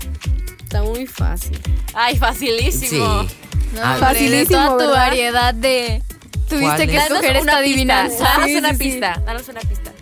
Está 0.62 0.82
muy 0.82 1.06
fácil. 1.06 1.58
Ay, 1.94 2.14
Sí. 2.14 2.20
facilísimo. 2.20 3.04
No, 3.74 3.80
Ah, 3.82 3.96
Facilísimo, 3.98 4.58
toda 4.58 4.70
tu 4.72 4.76
¿verdad? 4.78 4.92
variedad 4.94 5.54
de... 5.54 6.02
¿Cuál 6.48 6.60
Tuviste 6.60 6.86
que 6.86 6.96
es? 6.96 7.02
escoger 7.04 7.22
Danos 7.22 7.24
esta 7.24 7.42
una 7.42 7.56
adivinanza. 7.58 8.16
pista. 8.16 8.30
Danos 8.34 8.46
Sí, 8.50 8.56
una 8.56 8.68
sí, 8.70 8.76
sí. 8.76 8.84
pista. 8.84 9.22
Danos 9.26 9.48
una 9.48 9.60
pista. 9.60 9.92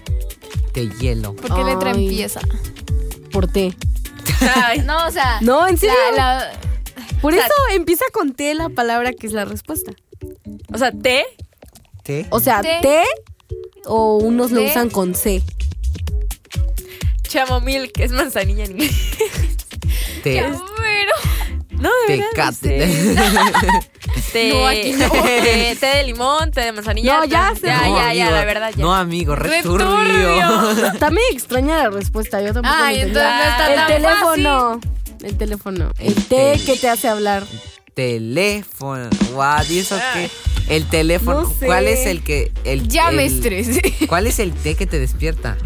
De 0.75 0.89
hielo. 0.99 1.35
¿Por 1.37 1.55
qué 1.55 1.65
letra 1.65 1.91
empieza? 1.91 2.41
Por 3.33 3.47
té. 3.51 3.75
Ay, 4.65 4.81
No, 4.81 5.07
o 5.07 5.11
sea... 5.11 5.39
No, 5.41 5.67
en 5.69 5.79
serio. 5.79 5.95
la- 6.17 6.35
la- 6.37 6.53
Por 7.21 7.33
O 7.33 7.37
sea, 7.37 7.47
eso 7.47 7.55
empieza 7.75 8.05
con 8.13 8.33
té 8.35 8.55
la 8.55 8.69
palabra 8.69 9.13
que 9.13 9.27
es 9.27 9.33
la 9.33 9.45
respuesta. 9.45 9.93
o 10.73 10.79
sea, 10.79 10.93
té. 10.93 11.25
¿Té? 12.03 12.27
O 12.31 12.41
sea, 12.41 12.61
Té. 12.61 12.79
té 12.83 13.03
o 13.87 14.17
unos 14.17 14.51
lo 14.51 14.63
usan 14.63 14.91
con 14.91 15.15
C. 15.15 15.43
Chamomil, 17.33 17.91
que 17.93 18.05
es 18.05 18.13
manzanilla 18.13 18.65
en 18.65 18.73
inglés. 18.73 18.93
Té. 20.23 20.45
Pero... 20.77 21.13
No, 21.71 21.91
de 22.07 22.17
verdad. 22.17 22.29
Tecate. 22.61 22.87
no 22.87 23.61
sé. 23.61 24.33
Té, 24.33 24.51
No, 24.55 24.67
aquí 24.69 24.93
no. 24.93 25.11
té, 25.11 25.77
té 25.81 25.87
de 25.87 26.03
limón, 26.05 26.51
té 26.53 26.61
de 26.61 26.73
manzanilla. 26.73 27.17
No, 27.19 27.25
ya 27.25 27.55
sé. 27.61 27.67
Ya, 27.67 27.89
No, 27.89 27.97
ya, 27.97 28.15
ya, 28.15 28.23
amigo. 28.27 28.37
la 28.39 28.45
verdad, 28.45 28.71
ya. 28.77 28.83
No, 28.85 28.95
amigo, 28.95 29.35
Re 29.35 29.49
returbio. 29.49 29.89
turbio. 29.89 31.11
Medio 31.11 31.29
extraña 31.33 31.79
la 31.85 31.91
respuesta, 31.91 32.41
yo 32.41 32.53
tampoco 32.53 32.75
Ay, 32.79 32.97
lo 32.99 33.03
entendí. 33.07 33.19
entonces 33.19 33.45
no 33.45 33.51
está 33.51 33.69
El 33.69 33.75
tan 33.77 33.87
teléfono. 33.89 34.81
El 35.25 35.39
teléfono. 35.39 35.93
El 35.99 36.15
té 36.27 36.61
que 36.65 36.77
te 36.77 36.89
hace 36.89 37.09
hablar. 37.09 37.45
Teléfono. 37.95 39.09
Guau, 39.33 39.65
¿y 39.69 39.79
eso 39.81 39.99
qué? 40.15 40.31
El 40.69 40.87
teléfono. 40.87 41.43
No 41.43 41.51
sé. 41.51 41.67
¿Cuál 41.67 41.89
es 41.89 42.07
el 42.07 42.23
que. 42.23 42.53
El, 42.65 42.89
Ya 42.89 43.11
me 43.11 43.25
estresé. 43.25 43.81
¿Cuál 44.09 44.27
es 44.27 44.39
el 44.39 44.53
té 44.53 44.75
que 44.75 44.87
te 44.87 44.99
despierta? 44.99 45.57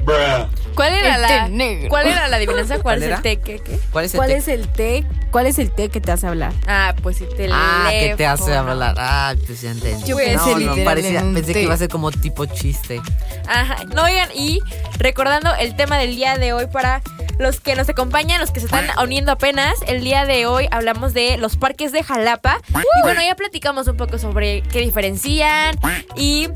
¿Cuál 0.74 0.92
era 0.94 1.16
El 1.16 1.22
la 1.22 1.28
té 1.28 1.48
negro. 1.50 1.88
¿Cuál 1.88 2.06
era 2.08 2.28
la 2.28 2.36
adivinanza? 2.36 2.78
¿Cuál, 2.80 2.98
¿Cuál 3.00 3.02
es 3.02 3.06
era? 3.08 3.16
el 3.16 3.22
té? 3.22 3.36
¿Qué, 3.40 3.58
qué? 3.60 3.78
¿Cuál 3.92 4.04
es 4.04 4.14
el 4.14 4.18
¿Cuál 4.18 4.28
té? 4.30 4.36
es 4.36 4.48
el 4.48 4.68
té? 4.68 5.04
¿Cuál 5.30 5.46
es 5.46 5.58
el 5.58 5.70
té 5.70 5.88
que 5.90 6.00
te 6.00 6.12
hace 6.12 6.26
hablar? 6.26 6.52
Ah, 6.66 6.94
pues 7.02 7.20
el 7.20 7.28
teléfono. 7.28 7.54
Ah, 7.62 7.88
que 7.90 8.14
te 8.16 8.26
hace 8.26 8.54
hablar. 8.54 8.94
Ah, 8.98 9.34
pues 9.46 9.60
ya 9.62 9.70
entendí. 9.70 10.04
Yo 10.06 10.16
no, 10.16 10.24
pensé 10.24 10.50
no, 10.50 10.58
literal 10.58 10.84
parecía, 10.84 11.20
en 11.20 11.26
un 11.26 11.34
pensé 11.34 11.52
té. 11.52 11.58
que 11.60 11.62
iba 11.64 11.74
a 11.74 11.78
ser 11.78 11.88
como 11.88 12.10
tipo 12.10 12.46
chiste. 12.46 13.00
Ajá. 13.48 13.84
No, 13.94 14.04
oigan, 14.04 14.28
y 14.34 14.60
recordando 14.98 15.54
el 15.54 15.76
tema 15.76 15.98
del 15.98 16.16
día 16.16 16.36
de 16.38 16.52
hoy 16.52 16.66
para 16.66 17.02
los 17.38 17.60
que 17.60 17.74
nos 17.74 17.88
acompañan, 17.88 18.40
los 18.40 18.50
que 18.50 18.60
se 18.60 18.66
están 18.66 18.86
uniendo 19.02 19.32
apenas, 19.32 19.74
el 19.86 20.02
día 20.02 20.24
de 20.24 20.46
hoy 20.46 20.68
hablamos 20.70 21.14
de 21.14 21.36
los 21.38 21.56
parques 21.56 21.92
de 21.92 22.02
Jalapa. 22.02 22.60
Y 22.68 23.02
bueno, 23.02 23.20
ya 23.22 23.34
platicamos 23.34 23.88
un 23.88 23.96
poco 23.96 24.18
sobre 24.18 24.62
qué 24.62 24.80
diferencian 24.80 25.78
y 26.16 26.48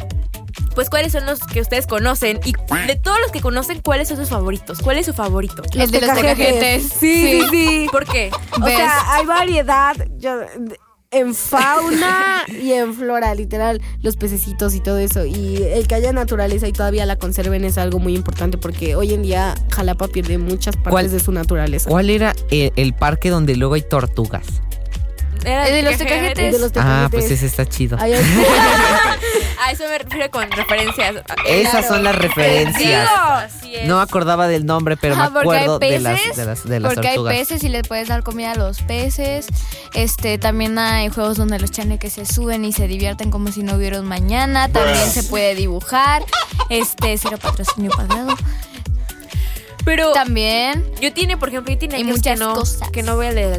pues 0.74 0.88
cuáles 0.88 1.12
son 1.12 1.26
los 1.26 1.40
que 1.40 1.60
ustedes 1.60 1.86
conocen 1.86 2.40
y 2.44 2.54
de 2.86 2.96
todos 2.96 3.18
los 3.20 3.32
que 3.32 3.40
conocen, 3.40 3.80
cuáles 3.80 4.08
son 4.08 4.16
sus 4.16 4.28
favoritos. 4.28 4.80
¿Cuál 4.80 4.98
es 4.98 5.06
su 5.06 5.12
favorito? 5.12 5.62
El 5.74 5.90
de 5.90 6.00
los 6.00 6.14
tecajetes. 6.14 6.84
Sí, 6.98 7.42
sí, 7.42 7.46
sí. 7.50 7.86
¿Por 7.90 8.06
qué? 8.06 8.30
O 8.60 8.66
sea, 8.66 9.14
hay 9.14 9.26
variedad. 9.26 9.96
Yo, 10.16 10.40
en 11.12 11.34
fauna 11.34 12.44
y 12.62 12.72
en 12.72 12.94
flora, 12.94 13.34
literal, 13.34 13.80
los 14.00 14.16
pececitos 14.16 14.74
y 14.76 14.80
todo 14.80 14.98
eso. 14.98 15.24
Y 15.26 15.56
el 15.56 15.88
que 15.88 15.96
haya 15.96 16.12
naturaleza 16.12 16.68
y 16.68 16.72
todavía 16.72 17.04
la 17.04 17.16
conserven 17.16 17.64
es 17.64 17.78
algo 17.78 17.98
muy 17.98 18.14
importante 18.14 18.58
porque 18.58 18.94
hoy 18.94 19.12
en 19.12 19.22
día 19.22 19.54
Jalapa 19.72 20.06
pierde 20.06 20.38
muchas 20.38 20.76
partes 20.76 20.92
¿Cuál- 20.92 21.10
de 21.10 21.18
su 21.18 21.32
naturaleza. 21.32 21.90
¿Cuál 21.90 22.10
era 22.10 22.32
el, 22.50 22.72
el 22.76 22.94
parque 22.94 23.28
donde 23.30 23.56
luego 23.56 23.74
hay 23.74 23.82
tortugas? 23.82 24.46
Era 25.44 25.68
El 25.68 25.74
de 25.74 25.82
los 25.82 25.96
tecajetes. 25.98 26.52
de 26.52 26.58
los 26.58 26.72
Ah, 26.76 27.08
pues 27.10 27.30
ese 27.30 27.46
está 27.46 27.66
chido. 27.66 27.96
Otro- 27.96 28.06
A 29.62 29.72
eso 29.72 29.84
me 29.88 29.98
refiero 29.98 30.30
con 30.30 30.50
referencias. 30.50 31.16
Esas 31.46 31.86
son 31.86 32.02
las 32.02 32.14
referencias. 32.16 33.08
Así 33.18 33.74
es. 33.76 33.86
No 33.86 33.96
me 33.96 34.02
acordaba 34.02 34.48
del 34.48 34.64
nombre, 34.64 34.96
pero 34.96 35.14
me 35.16 35.22
hay 35.22 35.28
acuerdo 35.28 35.78
de 35.78 35.98
las, 36.00 36.18
peces, 36.20 36.36
de 36.36 36.44
las, 36.46 36.64
de 36.68 36.80
las 36.80 36.94
porque 36.94 37.08
tortugas. 37.08 37.32
hay 37.34 37.38
peces 37.40 37.62
y 37.64 37.68
le 37.68 37.82
puedes 37.82 38.08
dar 38.08 38.22
comida 38.22 38.52
a 38.52 38.54
los 38.54 38.80
peces. 38.82 39.46
Este, 39.94 40.38
también 40.38 40.78
hay 40.78 41.08
juegos 41.10 41.36
donde 41.36 41.58
los 41.58 41.70
chaneques 41.70 42.14
se 42.14 42.24
suben 42.24 42.64
y 42.64 42.72
se 42.72 42.86
divierten 42.88 43.30
como 43.30 43.52
si 43.52 43.62
no 43.62 43.74
hubiera 43.74 44.00
un 44.00 44.06
mañana. 44.06 44.68
También 44.68 45.10
se 45.10 45.22
puede 45.24 45.54
dibujar. 45.54 46.24
Este, 46.70 47.16
cero 47.18 47.38
patrocinio 47.40 47.90
pagado. 47.90 48.34
Pero 49.84 50.12
También. 50.12 50.84
yo 51.00 51.12
tiene, 51.12 51.36
por 51.36 51.48
ejemplo, 51.48 51.72
yo 51.72 51.78
tiene 51.78 51.98
Y 51.98 52.04
muchas 52.04 52.38
que 52.38 52.44
no, 52.44 52.54
cosas. 52.54 52.90
que 52.90 53.02
no 53.02 53.16
voy 53.16 53.26
a 53.26 53.32
de 53.34 53.58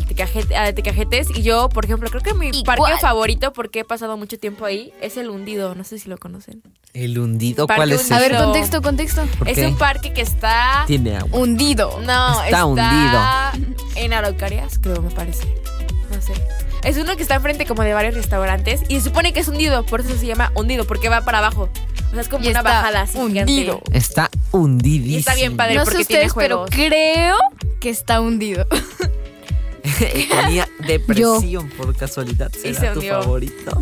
Tecajetes 0.73 1.27
y 1.35 1.41
yo, 1.41 1.69
por 1.69 1.85
ejemplo, 1.85 2.09
creo 2.09 2.21
que 2.21 2.33
mi 2.33 2.47
Igual. 2.49 2.63
parque 2.77 2.99
favorito 3.01 3.53
porque 3.53 3.79
he 3.79 3.83
pasado 3.83 4.17
mucho 4.17 4.37
tiempo 4.37 4.65
ahí 4.65 4.93
es 5.01 5.17
el 5.17 5.29
Hundido, 5.29 5.73
no 5.75 5.83
sé 5.83 5.97
si 5.99 6.09
lo 6.09 6.17
conocen. 6.17 6.61
El 6.93 7.17
hundido, 7.19 7.67
Parque 7.67 7.79
¿cuál 7.79 7.91
es 7.93 8.01
hundido. 8.01 8.15
A 8.17 8.19
ver, 8.19 8.35
contexto, 8.35 8.81
contexto. 8.81 9.23
¿Por 9.39 9.47
es 9.47 9.55
qué? 9.55 9.67
un 9.67 9.77
parque 9.77 10.11
que 10.11 10.21
está 10.21 10.83
Tiene 10.87 11.15
agua. 11.17 11.39
Hundido. 11.39 11.99
No, 12.01 12.43
Está 12.43 13.53
en 13.95 14.13
Araucarias, 14.13 14.77
creo, 14.79 15.01
me 15.01 15.09
parece. 15.11 15.45
No 16.13 16.21
sé. 16.21 16.33
Es 16.83 16.97
uno 16.97 17.15
que 17.15 17.21
está 17.21 17.35
enfrente 17.35 17.65
como 17.65 17.83
de 17.83 17.93
varios 17.93 18.15
restaurantes 18.15 18.81
y 18.89 18.95
se 18.95 19.01
supone 19.05 19.31
que 19.33 19.39
es 19.39 19.47
hundido, 19.47 19.85
por 19.85 20.01
eso 20.01 20.17
se 20.17 20.25
llama 20.25 20.51
hundido, 20.55 20.83
porque 20.85 21.07
va 21.09 21.21
para 21.23 21.37
abajo. 21.37 21.69
O 22.11 22.13
sea, 22.13 22.21
es 22.21 22.27
como 22.29 22.43
Y 22.45 22.49
una 22.49 22.59
está 22.59 22.69
bajada 22.71 23.01
así 23.03 23.13
gigante. 23.17 23.39
hundido. 23.41 23.81
Está 23.93 24.29
hundidísimo. 24.51 25.15
Y 25.15 25.19
está 25.19 25.35
bien 25.35 25.55
padre. 25.57 25.75
No 25.75 25.85
sé 25.85 25.91
porque 25.91 26.05
tiene 26.05 26.25
ustedes, 26.27 26.33
pero 26.43 26.57
juegos. 26.67 26.75
creo 26.75 27.37
que 27.79 27.89
está 27.89 28.19
hundido. 28.21 28.65
Tenía 30.29 30.67
depresión 30.79 31.69
por 31.69 31.95
casualidad. 31.95 32.51
¿Será 32.51 32.79
se 32.79 32.87
tu 32.91 33.01
favorito? 33.01 33.81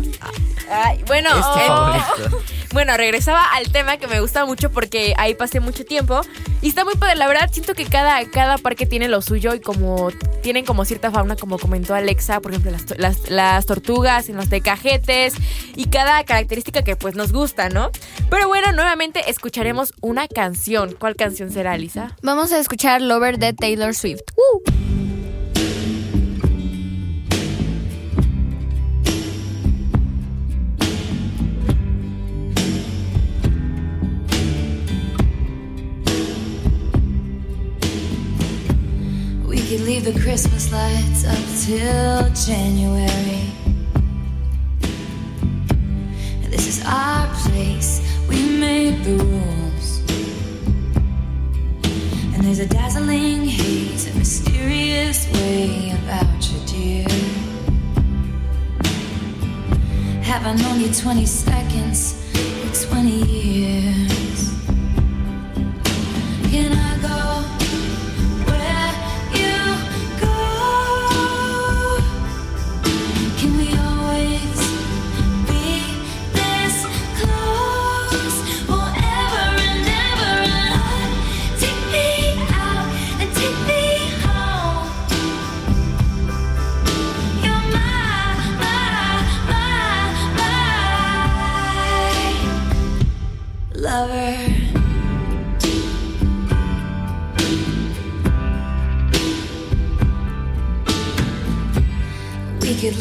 Ay, 0.70 1.02
bueno, 1.06 1.30
es 1.30 1.52
tu 1.52 1.58
eh, 1.58 1.66
favorito. 1.66 2.42
bueno, 2.72 2.96
regresaba 2.96 3.44
al 3.54 3.70
tema 3.70 3.96
que 3.96 4.06
me 4.06 4.20
gusta 4.20 4.44
mucho 4.44 4.70
porque 4.70 5.14
ahí 5.18 5.34
pasé 5.34 5.60
mucho 5.60 5.84
tiempo 5.84 6.20
y 6.62 6.68
está 6.68 6.84
muy 6.84 6.94
padre. 6.94 7.16
La 7.16 7.26
verdad, 7.26 7.50
siento 7.52 7.74
que 7.74 7.84
cada, 7.86 8.24
cada 8.30 8.58
parque 8.58 8.86
tiene 8.86 9.08
lo 9.08 9.20
suyo 9.22 9.54
y 9.54 9.60
como 9.60 10.10
tienen 10.42 10.64
como 10.64 10.84
cierta 10.84 11.10
fauna, 11.10 11.36
como 11.36 11.58
comentó 11.58 11.94
Alexa, 11.94 12.40
por 12.40 12.52
ejemplo, 12.52 12.70
las, 12.70 12.98
las, 12.98 13.30
las 13.30 13.66
tortugas 13.66 14.28
en 14.28 14.36
los 14.36 14.48
tecajetes 14.48 15.34
y 15.76 15.86
cada 15.86 16.24
característica 16.24 16.82
que 16.82 16.96
pues 16.96 17.14
nos 17.14 17.32
gusta, 17.32 17.68
¿no? 17.68 17.90
Pero 18.30 18.48
bueno, 18.48 18.72
nuevamente 18.72 19.28
escucharemos 19.28 19.92
una 20.00 20.28
canción. 20.28 20.96
¿Cuál 20.98 21.16
canción 21.16 21.50
será, 21.50 21.76
Lisa? 21.76 22.16
Vamos 22.22 22.52
a 22.52 22.58
escuchar 22.58 23.02
Lover 23.02 23.38
de 23.38 23.52
Taylor 23.52 23.94
Swift. 23.94 24.22
We 24.36 25.19
could 39.70 39.82
leave 39.82 40.04
the 40.04 40.20
Christmas 40.20 40.72
lights 40.72 41.24
up 41.24 41.38
till 41.64 42.28
January. 42.44 43.52
This 46.50 46.66
is 46.66 46.82
our 46.84 47.28
place, 47.36 48.02
we 48.28 48.58
make 48.58 49.00
the 49.04 49.12
rules. 49.12 50.00
And 52.34 52.42
there's 52.42 52.58
a 52.58 52.66
dazzling 52.66 53.44
haze, 53.44 54.12
a 54.12 54.18
mysterious 54.18 55.32
way 55.34 55.92
about 56.02 56.50
you, 56.50 56.58
dear. 56.66 57.08
Have 60.20 60.46
I 60.46 60.54
known 60.54 60.80
you 60.80 60.92
20 60.92 61.24
seconds 61.26 62.16
or 62.64 62.88
20 62.88 63.08
years? 63.08 64.09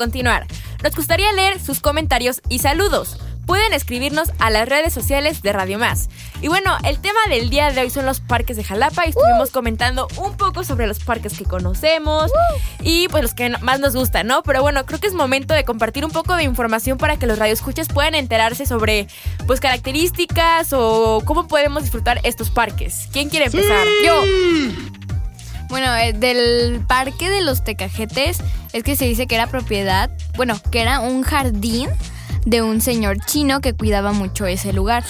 Continuar. 0.00 0.46
Nos 0.82 0.96
gustaría 0.96 1.30
leer 1.34 1.60
sus 1.60 1.80
comentarios 1.80 2.40
y 2.48 2.60
saludos. 2.60 3.18
Pueden 3.44 3.74
escribirnos 3.74 4.30
a 4.38 4.48
las 4.48 4.66
redes 4.66 4.94
sociales 4.94 5.42
de 5.42 5.52
Radio 5.52 5.78
Más. 5.78 6.08
Y 6.40 6.48
bueno, 6.48 6.78
el 6.84 7.00
tema 7.00 7.18
del 7.28 7.50
día 7.50 7.70
de 7.70 7.82
hoy 7.82 7.90
son 7.90 8.06
los 8.06 8.20
parques 8.20 8.56
de 8.56 8.64
Jalapa 8.64 9.04
y 9.04 9.10
estuvimos 9.10 9.50
comentando 9.50 10.08
un 10.16 10.38
poco 10.38 10.64
sobre 10.64 10.86
los 10.86 11.00
parques 11.00 11.36
que 11.36 11.44
conocemos 11.44 12.30
y 12.80 13.08
pues 13.08 13.22
los 13.22 13.34
que 13.34 13.50
más 13.58 13.78
nos 13.78 13.94
gustan, 13.94 14.26
¿no? 14.26 14.42
Pero 14.42 14.62
bueno, 14.62 14.86
creo 14.86 15.00
que 15.00 15.08
es 15.08 15.14
momento 15.14 15.52
de 15.52 15.64
compartir 15.64 16.04
un 16.06 16.12
poco 16.12 16.34
de 16.34 16.44
información 16.44 16.96
para 16.96 17.18
que 17.18 17.26
los 17.26 17.38
radioescuchas 17.38 17.88
puedan 17.88 18.14
enterarse 18.14 18.64
sobre 18.64 19.06
pues 19.46 19.60
características 19.60 20.72
o 20.72 21.22
cómo 21.26 21.46
podemos 21.46 21.82
disfrutar 21.82 22.20
estos 22.22 22.48
parques. 22.50 23.08
¿Quién 23.12 23.28
quiere 23.28 23.46
empezar? 23.46 23.86
Yo. 24.02 24.99
Bueno, 25.70 25.94
eh, 25.96 26.12
del 26.12 26.80
parque 26.86 27.30
de 27.30 27.42
los 27.42 27.62
Tecajetes 27.62 28.38
es 28.72 28.82
que 28.82 28.96
se 28.96 29.06
dice 29.06 29.26
que 29.26 29.36
era 29.36 29.46
propiedad, 29.46 30.10
bueno, 30.36 30.60
que 30.70 30.80
era 30.82 31.00
un 31.00 31.22
jardín 31.22 31.88
de 32.44 32.62
un 32.62 32.80
señor 32.80 33.18
chino 33.24 33.60
que 33.60 33.74
cuidaba 33.74 34.12
mucho 34.12 34.46
ese 34.46 34.72
lugar. 34.72 35.04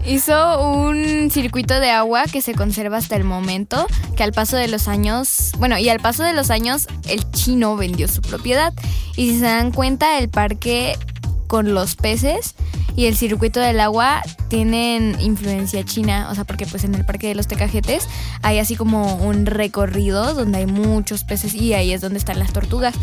Hizo 0.06 0.60
un 0.66 1.30
circuito 1.30 1.78
de 1.78 1.90
agua 1.90 2.24
que 2.24 2.40
se 2.40 2.54
conserva 2.54 2.96
hasta 2.96 3.16
el 3.16 3.24
momento, 3.24 3.86
que 4.16 4.22
al 4.22 4.32
paso 4.32 4.56
de 4.56 4.68
los 4.68 4.88
años, 4.88 5.52
bueno, 5.58 5.78
y 5.78 5.88
al 5.88 6.00
paso 6.00 6.22
de 6.22 6.32
los 6.32 6.50
años 6.50 6.86
el 7.06 7.30
chino 7.32 7.76
vendió 7.76 8.08
su 8.08 8.22
propiedad. 8.22 8.72
Y 9.16 9.30
si 9.30 9.38
se 9.40 9.44
dan 9.44 9.72
cuenta, 9.72 10.18
el 10.18 10.30
parque 10.30 10.96
con 11.46 11.74
los 11.74 11.96
peces 11.96 12.54
y 12.96 13.06
el 13.06 13.16
circuito 13.16 13.60
del 13.60 13.80
agua 13.80 14.22
tienen 14.48 15.16
influencia 15.20 15.84
china, 15.84 16.28
o 16.30 16.34
sea, 16.34 16.44
porque 16.44 16.66
pues 16.66 16.84
en 16.84 16.94
el 16.94 17.04
parque 17.04 17.28
de 17.28 17.34
los 17.34 17.46
tecajetes 17.46 18.08
hay 18.42 18.58
así 18.58 18.76
como 18.76 19.16
un 19.16 19.46
recorrido 19.46 20.34
donde 20.34 20.58
hay 20.58 20.66
muchos 20.66 21.24
peces 21.24 21.54
y 21.54 21.74
ahí 21.74 21.92
es 21.92 22.00
donde 22.00 22.18
están 22.18 22.38
las 22.38 22.52
tortugas. 22.52 22.94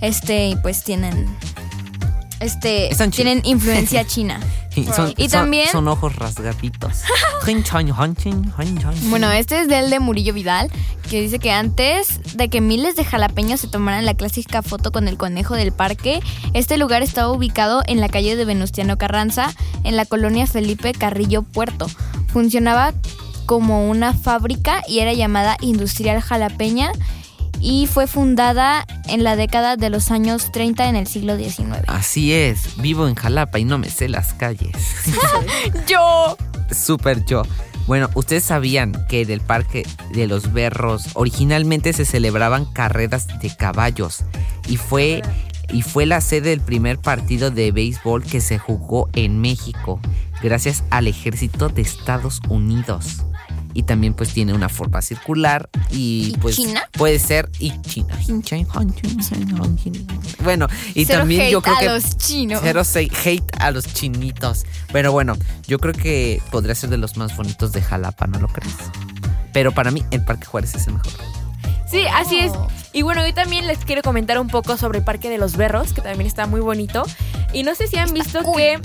Este, 0.00 0.48
y 0.48 0.56
pues 0.56 0.84
tienen 0.84 1.26
este 2.42 2.90
tienen 3.10 3.40
influencia 3.44 4.04
china. 4.06 4.38
Y, 4.74 4.84
son, 4.84 5.12
Y 5.18 5.24
son- 5.28 5.30
también- 5.42 5.68
son 5.70 5.86
ojos 5.88 6.16
rasgaditos. 6.16 7.02
Bueno, 9.10 9.30
este 9.32 9.60
es 9.60 9.68
del 9.68 9.90
de 9.90 9.98
Murillo 10.00 10.32
Vidal, 10.32 10.70
que 11.10 11.20
dice 11.20 11.38
que 11.38 11.50
antes 11.50 12.20
de 12.36 12.48
que 12.48 12.60
miles 12.60 12.94
de 12.96 13.04
jalapeños 13.04 13.60
se 13.60 13.66
tomaran 13.68 14.06
la 14.06 14.14
clásica 14.14 14.62
foto 14.62 14.92
con 14.92 15.08
el 15.08 15.16
conejo 15.18 15.54
del 15.56 15.72
parque, 15.72 16.20
este 16.54 16.76
lugar 16.78 17.02
estaba 17.02 17.30
ubicado 17.32 17.82
en 17.86 18.00
la 18.00 18.08
calle 18.08 18.36
de 18.36 18.44
Venustiano 18.44 18.96
Carranza, 18.96 19.52
en 19.84 19.96
la 19.96 20.06
colonia 20.06 20.46
Felipe 20.46 20.92
Carrillo 20.92 21.42
Puerto. 21.42 21.86
Funcionaba 22.28 22.94
como 23.46 23.90
una 23.90 24.14
fábrica 24.14 24.82
y 24.88 25.00
era 25.00 25.12
llamada 25.12 25.56
Industrial 25.60 26.20
Jalapeña 26.22 26.92
y 27.62 27.86
fue 27.86 28.08
fundada 28.08 28.84
en 29.06 29.22
la 29.22 29.36
década 29.36 29.76
de 29.76 29.88
los 29.88 30.10
años 30.10 30.50
30 30.50 30.88
en 30.88 30.96
el 30.96 31.06
siglo 31.06 31.36
XIX. 31.36 31.84
Así 31.86 32.32
es, 32.32 32.76
vivo 32.82 33.06
en 33.06 33.14
Jalapa 33.14 33.60
y 33.60 33.64
no 33.64 33.78
me 33.78 33.88
sé 33.88 34.08
las 34.08 34.34
calles. 34.34 34.76
Yo. 35.86 36.36
Súper 36.70 37.24
yo. 37.24 37.42
Bueno, 37.86 38.08
ustedes 38.14 38.44
sabían 38.44 38.92
que 39.08 39.22
en 39.22 39.30
el 39.30 39.40
Parque 39.40 39.86
de 40.12 40.26
los 40.26 40.52
Berros 40.52 41.10
originalmente 41.14 41.92
se 41.92 42.04
celebraban 42.04 42.64
carreras 42.64 43.26
de 43.40 43.54
caballos 43.54 44.24
y 44.68 44.76
fue, 44.76 45.20
y 45.70 45.82
fue 45.82 46.06
la 46.06 46.20
sede 46.20 46.50
del 46.50 46.60
primer 46.60 46.98
partido 46.98 47.50
de 47.50 47.70
béisbol 47.72 48.22
que 48.22 48.40
se 48.40 48.58
jugó 48.58 49.08
en 49.12 49.40
México 49.40 50.00
gracias 50.42 50.84
al 50.90 51.08
ejército 51.08 51.68
de 51.68 51.82
Estados 51.82 52.40
Unidos. 52.48 53.24
Y 53.74 53.84
también 53.84 54.14
pues 54.14 54.32
tiene 54.32 54.52
una 54.52 54.68
forma 54.68 55.02
circular 55.02 55.68
y 55.90 56.32
¿Y 56.34 56.38
pues 56.38 56.56
China? 56.56 56.88
puede 56.92 57.18
ser 57.18 57.50
y 57.58 57.78
China. 57.82 58.18
Bueno, 60.42 60.66
y 60.94 61.04
Cero 61.04 61.20
también 61.20 61.50
yo 61.50 61.58
hate 61.58 61.64
creo 61.64 61.76
a 61.76 61.80
que 61.80 61.88
los 61.88 62.16
chinos. 62.16 62.60
Cero 62.62 62.82
hate 63.24 63.56
a 63.58 63.70
los 63.70 63.86
chinitos. 63.92 64.64
Pero 64.92 65.12
bueno, 65.12 65.36
yo 65.66 65.78
creo 65.78 65.94
que 65.94 66.42
podría 66.50 66.74
ser 66.74 66.90
de 66.90 66.98
los 66.98 67.16
más 67.16 67.36
bonitos 67.36 67.72
de 67.72 67.82
Jalapa, 67.82 68.26
¿no 68.26 68.38
lo 68.38 68.48
crees? 68.48 68.74
Pero 69.52 69.72
para 69.72 69.90
mí, 69.90 70.04
el 70.10 70.24
Parque 70.24 70.46
Juárez 70.46 70.74
es 70.74 70.86
el 70.86 70.94
mejor. 70.94 71.12
Sí, 71.86 72.06
así 72.14 72.38
es. 72.38 72.52
Oh. 72.52 72.68
Y 72.94 73.02
bueno, 73.02 73.26
yo 73.26 73.34
también 73.34 73.66
les 73.66 73.78
quiero 73.78 74.02
comentar 74.02 74.38
un 74.38 74.48
poco 74.48 74.76
sobre 74.78 75.00
el 75.00 75.04
Parque 75.04 75.28
de 75.28 75.36
los 75.36 75.56
Berros, 75.56 75.92
que 75.92 76.00
también 76.00 76.26
está 76.26 76.46
muy 76.46 76.60
bonito. 76.60 77.02
Y 77.52 77.64
no 77.64 77.74
sé 77.74 77.86
si 77.86 77.98
han 77.98 78.12
visto 78.14 78.40
que, 78.56 78.80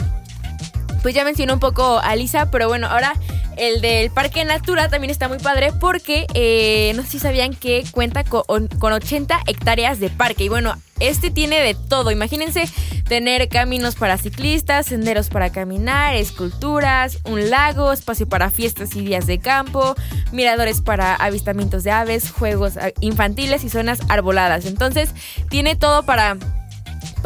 pues 1.01 1.15
ya 1.15 1.23
mencionó 1.23 1.53
un 1.53 1.59
poco 1.59 1.99
a 1.99 2.15
Lisa, 2.15 2.49
pero 2.51 2.67
bueno, 2.67 2.87
ahora 2.87 3.13
el 3.57 3.81
del 3.81 4.11
Parque 4.11 4.45
Natura 4.45 4.87
también 4.89 5.09
está 5.09 5.27
muy 5.27 5.39
padre 5.39 5.73
porque 5.79 6.27
eh, 6.33 6.93
no 6.95 7.03
sé 7.03 7.09
si 7.09 7.19
sabían 7.19 7.53
que 7.53 7.83
cuenta 7.91 8.23
con, 8.23 8.67
con 8.67 8.93
80 8.93 9.41
hectáreas 9.47 9.99
de 9.99 10.09
parque. 10.09 10.43
Y 10.43 10.49
bueno, 10.49 10.75
este 10.99 11.31
tiene 11.31 11.59
de 11.59 11.73
todo. 11.73 12.11
Imagínense 12.11 12.65
tener 13.07 13.49
caminos 13.49 13.95
para 13.95 14.17
ciclistas, 14.17 14.87
senderos 14.87 15.29
para 15.29 15.51
caminar, 15.51 16.15
esculturas, 16.15 17.19
un 17.25 17.49
lago, 17.49 17.91
espacio 17.91 18.27
para 18.27 18.49
fiestas 18.49 18.95
y 18.95 19.01
días 19.01 19.27
de 19.27 19.39
campo, 19.39 19.95
miradores 20.31 20.81
para 20.81 21.15
avistamientos 21.15 21.83
de 21.83 21.91
aves, 21.91 22.31
juegos 22.31 22.73
infantiles 22.99 23.63
y 23.63 23.69
zonas 23.69 23.99
arboladas. 24.09 24.65
Entonces, 24.65 25.11
tiene 25.49 25.75
todo 25.75 26.03
para 26.03 26.37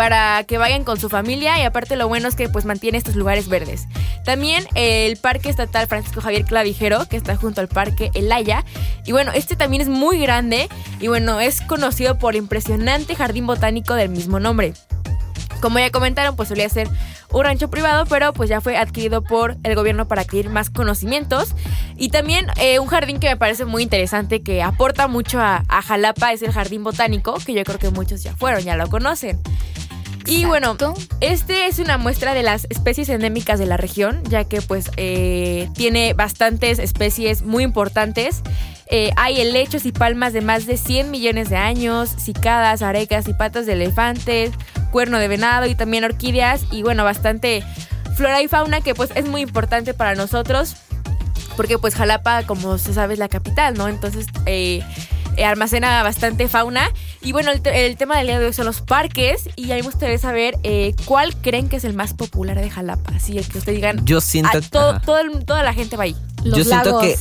para 0.02 0.44
que 0.46 0.58
vayan 0.58 0.84
con 0.84 1.00
su 1.00 1.10
familia 1.10 1.60
y 1.60 1.62
aparte 1.62 1.96
lo 1.96 2.08
bueno 2.08 2.28
es 2.28 2.34
que 2.34 2.50
pues 2.50 2.66
mantiene 2.66 2.98
estos 2.98 3.16
lugares 3.16 3.48
verdes. 3.48 3.88
También 4.26 4.66
eh, 4.74 5.06
el 5.06 5.18
Parque 5.18 5.48
Estatal 5.48 5.86
Francisco 5.86 6.22
Javier 6.22 6.44
Clavijero, 6.44 7.08
que 7.08 7.18
está 7.18 7.36
junto 7.36 7.62
al 7.62 7.68
Parque 7.68 8.10
Elaya. 8.16 8.66
Y 9.06 9.12
bueno, 9.12 9.32
este 9.32 9.56
también 9.56 9.84
es 9.84 9.90
muy 9.90 10.20
grande 10.20 10.70
y 11.00 11.08
bueno, 11.08 11.40
es 11.40 11.62
conocido 11.62 12.18
por 12.18 12.34
el 12.34 12.40
impresionante 12.40 13.14
jardín 13.14 13.46
botánico 13.46 13.94
del 13.94 14.10
mismo 14.10 14.40
nombre. 14.40 14.74
Como 15.62 15.78
ya 15.78 15.92
comentaron, 15.92 16.36
pues 16.36 16.50
solía 16.50 16.68
ser 16.68 16.90
un 17.32 17.44
rancho 17.44 17.70
privado, 17.70 18.08
pero 18.08 18.34
pues 18.34 18.50
ya 18.50 18.60
fue 18.60 18.78
adquirido 18.78 19.22
por 19.22 19.58
el 19.62 19.76
gobierno 19.76 20.08
para 20.08 20.24
adquirir 20.24 20.50
más 20.50 20.72
conocimientos. 20.72 21.54
Y 21.96 22.10
también 22.10 22.48
eh, 22.60 22.80
un 22.80 22.88
jardín 22.88 23.20
que 23.20 23.30
me 23.30 23.38
parece 23.38 23.66
muy 23.66 23.84
interesante, 23.84 24.42
que 24.42 24.64
aporta 24.64 25.08
mucho 25.08 25.40
a, 25.40 25.64
a 25.68 25.84
Jalapa, 25.84 26.34
es 26.34 26.42
el 26.42 26.54
Jardín 26.54 26.84
Botánico, 26.84 27.36
que 27.46 27.54
yo 27.54 27.64
creo 27.64 27.78
que 27.78 27.92
muchos 27.92 28.24
ya 28.24 28.36
fueron, 28.36 28.64
ya 28.64 28.76
lo 28.76 28.88
conocen. 28.90 29.40
Y 30.26 30.46
bueno, 30.46 30.78
este 31.20 31.68
es 31.68 31.80
una 31.80 31.98
muestra 31.98 32.34
de 32.34 32.44
las 32.44 32.66
especies 32.70 33.10
endémicas 33.10 33.60
de 33.60 33.66
la 33.66 33.78
región, 33.78 34.22
ya 34.30 34.44
que 34.44 34.62
pues 34.62 34.92
eh, 34.98 35.70
tiene 35.74 36.14
bastantes 36.14 36.80
especies 36.80 37.42
muy 37.42 37.64
importantes. 37.64 38.42
Eh, 38.88 39.12
hay 39.16 39.40
helechos 39.40 39.86
y 39.86 39.92
palmas 39.92 40.34
de 40.34 40.42
más 40.42 40.66
de 40.66 40.78
100 40.78 41.12
millones 41.12 41.50
de 41.50 41.58
años, 41.58 42.10
cicadas, 42.18 42.82
arecas 42.82 43.28
y 43.28 43.34
patas 43.34 43.66
de 43.66 43.74
elefante, 43.74 44.52
cuerno 44.92 45.18
de 45.18 45.28
venado 45.28 45.66
y 45.66 45.76
también 45.76 46.04
orquídeas 46.04 46.66
y 46.72 46.84
bueno, 46.84 47.04
bastante 47.04 47.64
flora 48.16 48.42
y 48.42 48.48
fauna 48.48 48.82
que 48.82 48.94
pues 48.94 49.12
es 49.16 49.28
muy 49.28 49.42
importante 49.42 49.94
para 49.94 50.16
nosotros 50.16 50.76
porque 51.56 51.78
pues 51.78 51.96
Jalapa, 51.96 52.44
como 52.44 52.78
se 52.78 52.94
sabe, 52.94 53.14
es 53.14 53.20
la 53.20 53.30
capital, 53.30 53.76
¿no? 53.76 53.88
Entonces 53.88 54.28
eh, 54.46 54.84
almacena 55.46 56.04
bastante 56.04 56.48
fauna. 56.48 56.90
Y 57.22 57.32
bueno, 57.32 57.52
el, 57.52 57.62
te- 57.62 57.86
el 57.86 57.98
tema 57.98 58.18
del 58.18 58.28
día 58.28 58.40
de 58.40 58.46
hoy 58.48 58.54
son 58.54 58.66
los 58.66 58.82
parques 58.82 59.50
y 59.56 59.72
a 59.72 59.76
mí 59.76 59.82
me 59.82 59.88
gustaría 59.88 60.18
saber 60.18 60.58
eh, 60.64 60.94
cuál 61.06 61.36
creen 61.36 61.70
que 61.70 61.76
es 61.78 61.84
el 61.84 61.94
más 61.94 62.14
popular 62.14 62.60
de 62.60 62.70
Jalapa. 62.70 63.12
Así 63.16 63.38
el 63.38 63.48
que 63.48 63.58
ustedes 63.60 63.76
digan, 63.76 64.06
Yo 64.06 64.22
siento 64.22 64.58
"Ah, 64.58 64.62
todo, 64.70 64.90
ajá. 64.92 65.02
todo 65.02 65.20
el- 65.20 65.46
toda 65.46 65.64
la 65.64 65.74
gente 65.74 65.98
va 65.98 66.04
ahí. 66.04 66.16
Los 66.44 66.58
Yo 66.60 66.64
siento 66.66 66.86
lagos. 66.90 67.02
que 67.04 67.16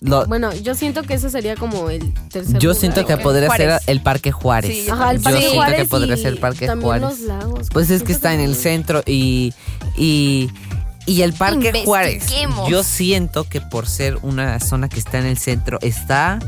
lo- 0.00 0.26
Bueno, 0.26 0.52
yo 0.52 0.74
siento 0.74 1.02
que 1.04 1.14
ese 1.14 1.30
sería 1.30 1.56
como 1.56 1.88
el 1.90 2.12
tercer 2.30 2.58
yo 2.58 2.68
lugar. 2.70 2.76
siento 2.80 3.06
que 3.06 3.16
podría 3.16 3.46
Juárez. 3.48 3.82
ser 3.84 3.90
el 3.90 4.00
Parque 4.02 4.32
Juárez. 4.32 4.70
Sí, 4.76 4.84
yo 4.86 4.92
Ajá, 4.94 5.10
el 5.12 5.18
yo 5.18 5.22
Parque 5.22 5.38
siento 5.38 5.54
Juárez 5.56 5.76
que 5.78 5.84
podría 5.86 6.16
ser 6.16 6.26
el 6.26 6.38
Parque 6.38 6.66
también 6.66 6.84
Juárez. 6.86 7.02
los 7.02 7.20
lagos. 7.20 7.68
Pues 7.72 7.90
es 7.90 8.02
que 8.02 8.08
Siento 8.08 8.12
está 8.12 8.34
en 8.34 8.40
el 8.40 8.54
centro 8.56 9.02
y, 9.06 9.54
y, 9.96 10.50
y 11.06 11.22
el 11.22 11.32
Parque 11.32 11.82
Juárez. 11.84 12.24
Yo 12.68 12.82
siento 12.82 13.44
que 13.44 13.60
por 13.60 13.86
ser 13.88 14.18
una 14.22 14.60
zona 14.60 14.88
que 14.88 14.98
está 14.98 15.18
en 15.18 15.26
el 15.26 15.38
centro, 15.38 15.78
está 15.80 16.38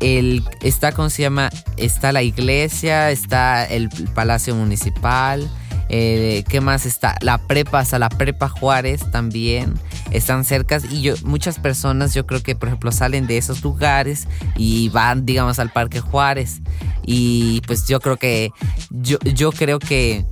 el 0.00 0.42
está 0.62 0.92
¿cómo 0.92 1.10
se 1.10 1.22
llama? 1.22 1.50
Está 1.76 2.12
la 2.12 2.22
iglesia, 2.22 3.10
está 3.10 3.64
el 3.64 3.88
Palacio 4.14 4.54
Municipal. 4.54 5.48
eh, 5.88 6.44
¿Qué 6.48 6.60
más 6.60 6.86
está? 6.86 7.16
La 7.20 7.38
prepa, 7.38 7.80
hasta 7.80 7.98
la 7.98 8.08
prepa 8.08 8.48
Juárez 8.48 9.10
también 9.10 9.74
están 10.10 10.44
cercas 10.44 10.84
y 10.90 11.02
yo, 11.02 11.14
muchas 11.24 11.58
personas 11.58 12.14
yo 12.14 12.26
creo 12.26 12.42
que 12.42 12.54
por 12.54 12.68
ejemplo 12.68 12.92
salen 12.92 13.26
de 13.26 13.36
esos 13.36 13.62
lugares 13.62 14.28
y 14.56 14.88
van 14.90 15.26
digamos 15.26 15.58
al 15.58 15.70
Parque 15.70 16.00
Juárez 16.00 16.60
y 17.04 17.60
pues 17.66 17.86
yo 17.86 18.00
creo 18.00 18.16
que 18.16 18.50
yo, 18.90 19.18
yo 19.20 19.50
creo 19.52 19.78
que 19.78 20.24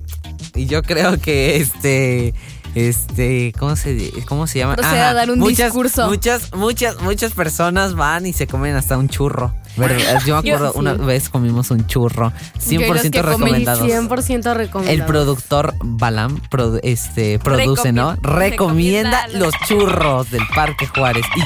yo 0.54 0.82
creo 0.82 1.18
que 1.20 1.56
este 1.56 2.34
este, 2.74 3.52
¿cómo 3.58 3.76
se, 3.76 4.12
cómo 4.26 4.46
se 4.46 4.58
llama? 4.60 4.74
Proceda 4.76 5.10
a 5.10 5.14
dar 5.14 5.30
un 5.30 5.38
muchas, 5.38 5.66
discurso. 5.66 6.08
Muchas, 6.08 6.52
muchas, 6.54 7.00
muchas 7.00 7.32
personas 7.32 7.94
van 7.94 8.26
y 8.26 8.32
se 8.32 8.46
comen 8.46 8.74
hasta 8.76 8.96
un 8.96 9.08
churro. 9.08 9.54
Pero, 9.76 9.96
yo 10.26 10.36
me 10.42 10.48
Yo- 10.48 10.54
acuerdo, 10.56 10.72
una 10.74 10.92
vez 10.94 11.28
comimos 11.30 11.70
un 11.70 11.86
churro. 11.86 12.32
Yo 12.68 12.80
los 12.80 13.00
100% 13.00 13.10
que 13.10 13.22
comí 13.22 13.32
recomendados. 13.52 13.88
100% 13.88 14.54
recomendado. 14.54 14.94
El 15.00 15.04
productor 15.06 15.74
Balam 15.82 16.40
produ- 16.50 16.80
este, 16.82 17.38
produce, 17.38 17.92
¿no? 17.92 18.14
Recomienda- 18.16 18.38
Recomienda 18.38 19.26
recomienda 19.26 19.28
los 19.38 19.54
churros 19.66 20.30
del 20.30 20.42
Parque 20.54 20.86
Juárez. 20.86 21.24
Y 21.36 21.40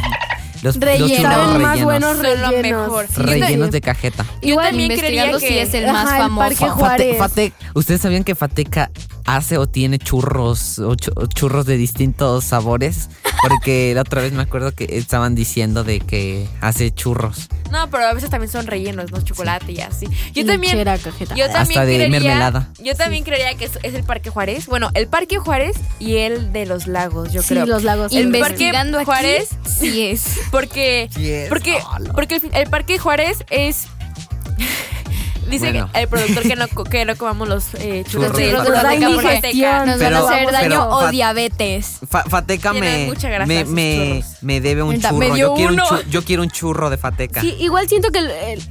los, 0.66 0.76
los 0.76 0.84
Rellenos. 0.84 1.10
churros 1.16 1.32
Saben 1.32 1.62
más 1.62 1.70
rellenos. 1.72 1.84
buenos 1.84 2.16
Son 2.16 2.22
lo 2.40 2.50
rellenos. 2.50 2.82
mejor. 2.82 3.06
Sí, 3.08 3.22
rellenos 3.22 3.70
de 3.70 3.80
cajeta. 3.80 4.24
Yo 4.42 4.48
Igual 4.50 4.66
también 4.68 4.90
investigando 4.92 5.38
que 5.40 5.48
si 5.48 5.58
es 5.58 5.74
el 5.74 5.86
más 5.92 6.06
Ajá, 6.06 6.16
el 6.16 6.22
famoso. 6.22 6.38
Parque 6.40 6.68
Juárez. 6.68 7.16
Fate- 7.18 7.52
Fate- 7.52 7.52
¿Ustedes 7.74 8.00
sabían 8.00 8.24
que 8.24 8.34
Fateca 8.34 8.90
hace 9.24 9.58
o 9.58 9.66
tiene 9.66 9.98
churros 9.98 10.78
o 10.78 10.94
chu- 10.94 11.12
o 11.16 11.26
churros 11.26 11.66
de 11.66 11.76
distintos 11.76 12.44
sabores? 12.44 13.08
Porque 13.42 13.92
la 13.94 14.00
otra 14.02 14.22
vez 14.22 14.32
me 14.32 14.42
acuerdo 14.42 14.72
que 14.72 14.86
estaban 14.98 15.34
diciendo 15.34 15.84
de 15.84 16.00
que 16.00 16.48
hace 16.60 16.90
churros. 16.92 17.48
No, 17.70 17.88
pero 17.90 18.06
a 18.06 18.14
veces 18.14 18.30
también 18.30 18.50
son 18.50 18.66
rellenos, 18.66 19.10
¿no? 19.12 19.20
Chocolate 19.20 19.72
y 19.72 19.80
así. 19.80 20.06
Yo 20.32 20.42
Y 20.42 20.44
también. 20.44 20.72
chera, 20.76 20.98
cajeta. 20.98 21.34
Yo 21.34 21.46
también 21.46 21.62
Hasta 21.80 21.84
de 21.86 21.94
creería, 21.96 22.08
mermelada. 22.08 22.70
Yo 22.82 22.94
también 22.94 23.24
creería 23.24 23.54
que 23.54 23.66
es, 23.66 23.78
es 23.82 23.94
el 23.94 24.04
Parque 24.04 24.30
Juárez. 24.30 24.66
Bueno, 24.66 24.90
el 24.94 25.08
Parque 25.08 25.38
Juárez 25.38 25.76
y 25.98 26.16
el 26.16 26.52
de 26.52 26.66
los 26.66 26.86
lagos, 26.86 27.32
yo 27.32 27.42
Sí, 27.42 27.48
creo. 27.48 27.66
los 27.66 27.82
lagos. 27.84 28.12
El 28.12 28.26
Investigando 28.26 28.98
Parque 28.98 29.04
Juárez, 29.06 29.48
aquí, 29.52 29.70
sí 29.78 30.06
es. 30.06 30.24
porque 30.50 31.08
Sí 31.14 31.30
es. 31.30 31.48
porque 31.48 31.78
Hola. 31.94 32.12
porque 32.12 32.36
el, 32.36 32.50
el 32.54 32.70
Parque 32.70 32.98
Juárez 32.98 33.44
es 33.50 33.86
Dice 35.48 35.70
Bueno. 35.70 35.90
que 35.92 36.00
el 36.00 36.08
productor 36.08 36.42
que 36.42 36.56
no, 36.56 36.68
co- 36.74 36.84
que 36.84 37.04
no 37.04 37.16
comamos 37.16 37.48
los 37.48 37.74
eh, 37.74 38.04
churros 38.08 38.32
Churros 38.32 38.36
de 38.36 38.46
de 38.46 38.52
los 38.52 38.62
Fateca. 38.66 38.82
Fateca 38.82 39.00
Nos 39.06 39.14
por 39.14 39.24
da 39.24 39.30
Fateca. 39.30 39.50
indigestión. 39.50 39.86
Nos 39.86 39.96
Pero- 39.98 40.24
van 40.24 40.32
a 40.32 40.36
hacer 40.36 40.52
daño 40.52 40.88
o 40.88 41.08
diabetes. 41.10 41.98
Fa- 42.08 42.24
Fateca 42.24 42.72
me, 42.72 43.10
me, 43.46 43.64
me, 43.64 44.24
me 44.40 44.60
debe 44.60 44.82
un 44.82 45.00
churro. 45.00 45.16
me 45.16 45.26
dio 45.26 45.36
Yo 45.36 45.54
quiero 45.54 45.72
un, 45.72 45.80
uno. 45.80 45.88
chu- 45.88 46.04
yo 46.10 46.24
quiero 46.24 46.42
un 46.42 46.50
churro 46.50 46.90
de 46.90 46.96
Fateca. 46.98 47.40
Sí, 47.40 47.54
igual 47.60 47.88
siento 47.88 48.10
que 48.10 48.18
el, 48.20 48.30
el- 48.30 48.62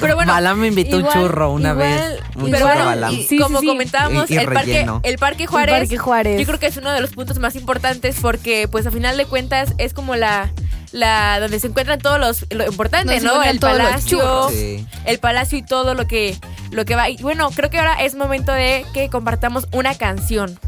pero 0.00 0.16
bueno, 0.16 0.32
Balam 0.32 0.58
me 0.58 0.66
invitó 0.68 0.98
igual- 0.98 1.16
un 1.16 1.22
churro 1.22 1.52
una 1.52 1.70
igual- 1.70 1.86
vez. 1.88 2.20
Un 2.34 2.50
Pero 2.50 2.66
churro 2.66 2.84
bueno, 2.84 3.12
y 3.12 3.22
Sí, 3.26 3.38
como 3.38 3.60
sí, 3.60 3.66
comentábamos, 3.66 4.28
Y- 4.30 4.34
y 4.34 4.36
el, 4.38 4.46
parque, 4.52 4.86
el 5.04 5.18
Parque 5.18 5.46
Juárez, 5.46 5.78
Parque 5.78 5.98
Juárez. 5.98 6.40
yo 6.40 6.46
creo 6.46 6.58
que 6.58 6.66
es 6.66 6.76
uno 6.76 6.90
de 6.92 7.00
los 7.00 7.10
puntos 7.10 7.38
más 7.38 7.54
importantes 7.54 8.16
porque, 8.20 8.66
pues, 8.68 8.86
a 8.86 8.90
final 8.90 9.16
de 9.16 9.24
cuentas, 9.26 9.74
es 9.78 9.94
como 9.94 10.16
la, 10.16 10.50
la 10.92 11.40
donde 11.40 11.60
se 11.60 11.66
encuentran 11.66 11.98
todos 11.98 12.18
los, 12.18 12.46
lo 12.50 12.66
importante, 12.66 13.20
¿no? 13.20 13.42
El 13.42 13.58
palacio. 13.60 14.48
Sí. 14.50 14.86
el 15.04 15.18
palacio 15.18 15.58
y 15.58 15.62
todo 15.62 15.94
lo 15.94 16.06
que, 16.06 16.36
lo 16.70 16.84
que 16.84 16.96
va. 16.96 17.08
Y 17.10 17.16
bueno, 17.18 17.50
creo 17.50 17.70
que 17.70 17.78
ahora 17.78 18.02
es 18.04 18.14
momento 18.14 18.52
de 18.52 18.84
que 18.94 19.10
compartamos 19.10 19.66
una 19.72 19.94
canción. 19.94 20.58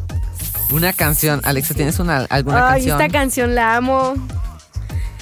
Una 0.71 0.93
canción. 0.93 1.41
Alexa, 1.45 1.75
¿tienes 1.75 1.99
una, 1.99 2.27
alguna 2.31 2.69
Ay, 2.69 2.81
canción? 2.83 3.01
esta 3.01 3.13
canción 3.13 3.55
la 3.55 3.77
amo. 3.77 4.15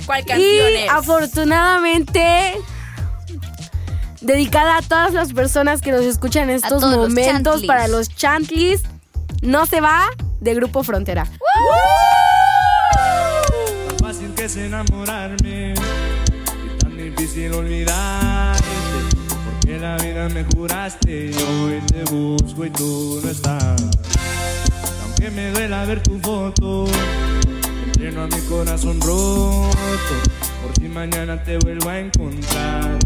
¿Cuál 0.07 0.25
canción 0.25 0.41
Y 0.73 0.77
es? 0.77 0.91
afortunadamente 0.91 2.57
dedicada 4.21 4.79
a 4.79 4.83
todas 4.83 5.13
las 5.13 5.33
personas 5.33 5.81
que 5.81 5.93
nos 5.93 6.03
escuchan 6.03 6.51
en 6.51 6.57
estos 6.57 6.83
momentos 6.83 7.63
para 7.65 7.89
los 7.89 8.09
chantlis. 8.15 8.83
No 9.43 9.67
se 9.67 9.81
va 9.81 10.09
de 10.41 10.55
Grupo 10.55 10.83
Frontera. 10.83 11.25
Que 11.25 11.39
es 14.49 14.57
enamorarme 14.57 15.75
y 15.75 16.79
tan 16.79 16.97
difícil 16.97 17.53
olvidarte. 17.53 18.65
Porque 19.45 19.79
la 19.79 19.99
vida 19.99 20.27
me 20.31 20.43
juraste 20.45 21.27
y 21.27 21.35
hoy 21.35 21.83
te 21.87 22.03
busco 22.11 22.65
y 22.65 22.71
tú 22.71 23.21
no 23.23 23.31
estás. 23.31 23.77
Aunque 25.03 25.31
me 25.33 25.51
duela 25.51 25.85
ver 25.85 26.03
tu 26.03 26.19
foto, 26.21 26.87
entreno 27.85 28.23
a 28.23 28.27
mi 28.27 28.41
corazón 28.49 28.99
roto. 29.03 29.69
Por 30.63 30.75
si 30.81 30.89
mañana 30.89 31.43
te 31.43 31.59
vuelvo 31.59 31.91
a 31.91 31.99
encontrar. 31.99 32.99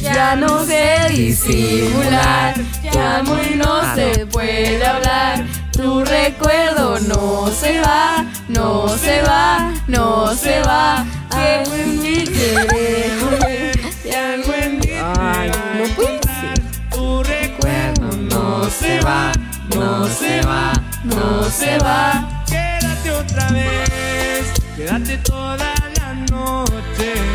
Ya 0.00 0.36
no 0.36 0.64
sé 0.64 1.08
disimular, 1.10 2.54
te 2.80 2.98
amo 2.98 3.36
y 3.50 3.56
no 3.56 3.94
se 3.94 4.26
puede 4.26 4.82
hablar. 4.86 5.44
Tu 5.72 6.04
recuerdo 6.04 7.00
no 7.00 7.48
se 7.48 7.80
va, 7.80 8.24
no 8.48 8.88
se 8.88 9.22
va, 9.22 9.72
no 9.86 10.34
se 10.34 10.60
va. 10.60 11.06
Algo 11.30 11.74
en 11.74 12.02
mí 12.02 12.24
quiere 12.24 13.10
volver. 13.20 13.80
Y 14.04 14.10
algo 14.14 14.52
en 14.52 14.78
mí 14.78 14.90
Ay, 14.92 15.50
no 15.78 15.84
puede 15.94 16.16
encontrar. 16.16 16.60
Tu 16.90 17.22
recuerdo 17.22 18.16
no 18.18 18.70
se 18.70 19.00
va, 19.00 19.32
no 19.74 20.06
se 20.08 20.42
va, 20.42 20.72
no 21.04 21.44
se 21.44 21.78
va. 21.78 22.44
Quédate 22.46 23.10
otra 23.10 23.48
vez, 23.48 24.52
quédate 24.76 25.16
toda 25.18 25.74
la 25.96 26.14
noche. 26.30 27.31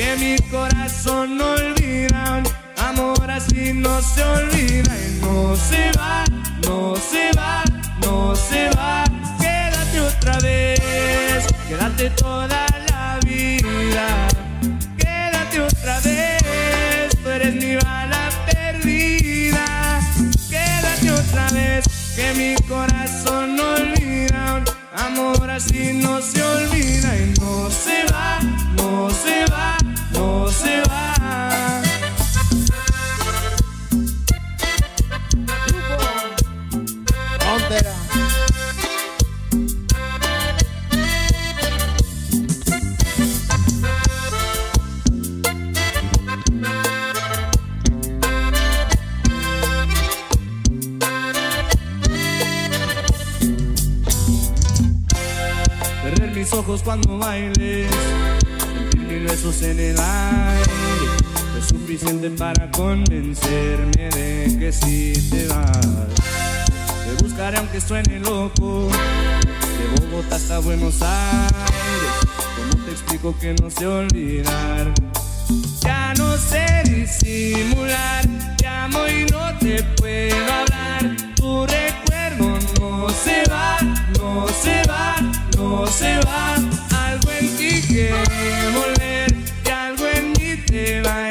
Que 0.00 0.16
mi 0.16 0.36
corazón 0.48 1.36
no 1.36 1.50
olvida. 1.52 2.42
Amor 2.88 3.30
así 3.30 3.74
no 3.74 4.00
se 4.00 4.22
olvida 4.24 4.92
y 4.96 5.20
no 5.20 5.54
se 5.54 5.92
va, 5.98 6.24
no 6.66 6.94
se 6.96 7.30
va, 7.36 7.62
no 8.02 8.34
se 8.34 8.70
va. 8.70 9.04
Quédate 9.38 10.00
otra 10.00 10.38
vez, 10.38 11.46
quédate 11.68 12.08
toda 12.10 12.66
la 12.88 13.20
vida. 13.26 14.29
¿Cómo 73.30 73.38
te 73.38 73.50
explico 73.50 73.60
que 73.60 73.62
no 73.62 73.70
sé 73.70 73.86
olvidar? 73.86 74.92
Ya 75.82 76.14
no 76.16 76.36
sé 76.36 76.82
disimular, 76.84 78.24
te 78.56 78.66
amo 78.66 79.06
y 79.06 79.24
no 79.30 79.58
te 79.58 79.82
puedo 79.96 80.52
hablar. 80.52 81.16
Tu 81.36 81.66
recuerdo 81.66 82.58
no 82.80 83.08
se 83.10 83.42
va, 83.50 83.78
no 84.18 84.48
se 84.48 84.82
va, 84.88 85.16
no 85.56 85.86
se 85.86 86.18
va. 86.26 86.54
Algo 87.06 87.30
en 87.38 87.56
ti 87.56 87.82
quiere 87.86 88.70
volver 88.74 89.34
y 89.64 89.68
algo 89.68 90.06
en 90.06 90.32
mí 90.32 90.56
te 90.66 91.00
va 91.02 91.29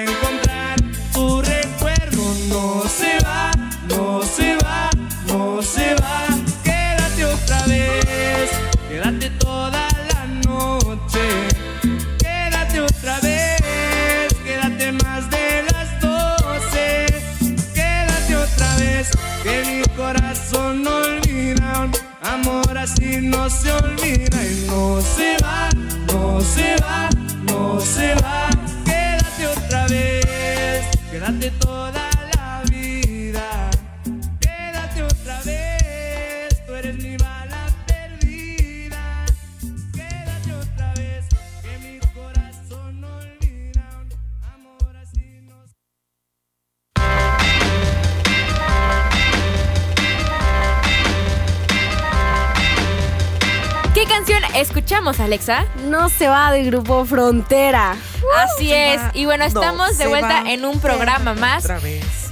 Alexa. 55.29 55.65
No 55.85 56.09
se 56.09 56.27
va 56.27 56.51
del 56.51 56.65
grupo 56.65 57.05
Frontera. 57.05 57.95
Así 58.43 58.71
es. 58.73 58.99
Y 59.13 59.25
bueno, 59.25 59.45
estamos 59.45 59.95
de 59.99 60.07
vuelta 60.07 60.41
en 60.51 60.65
un 60.65 60.79
programa 60.79 61.35
más. 61.35 61.65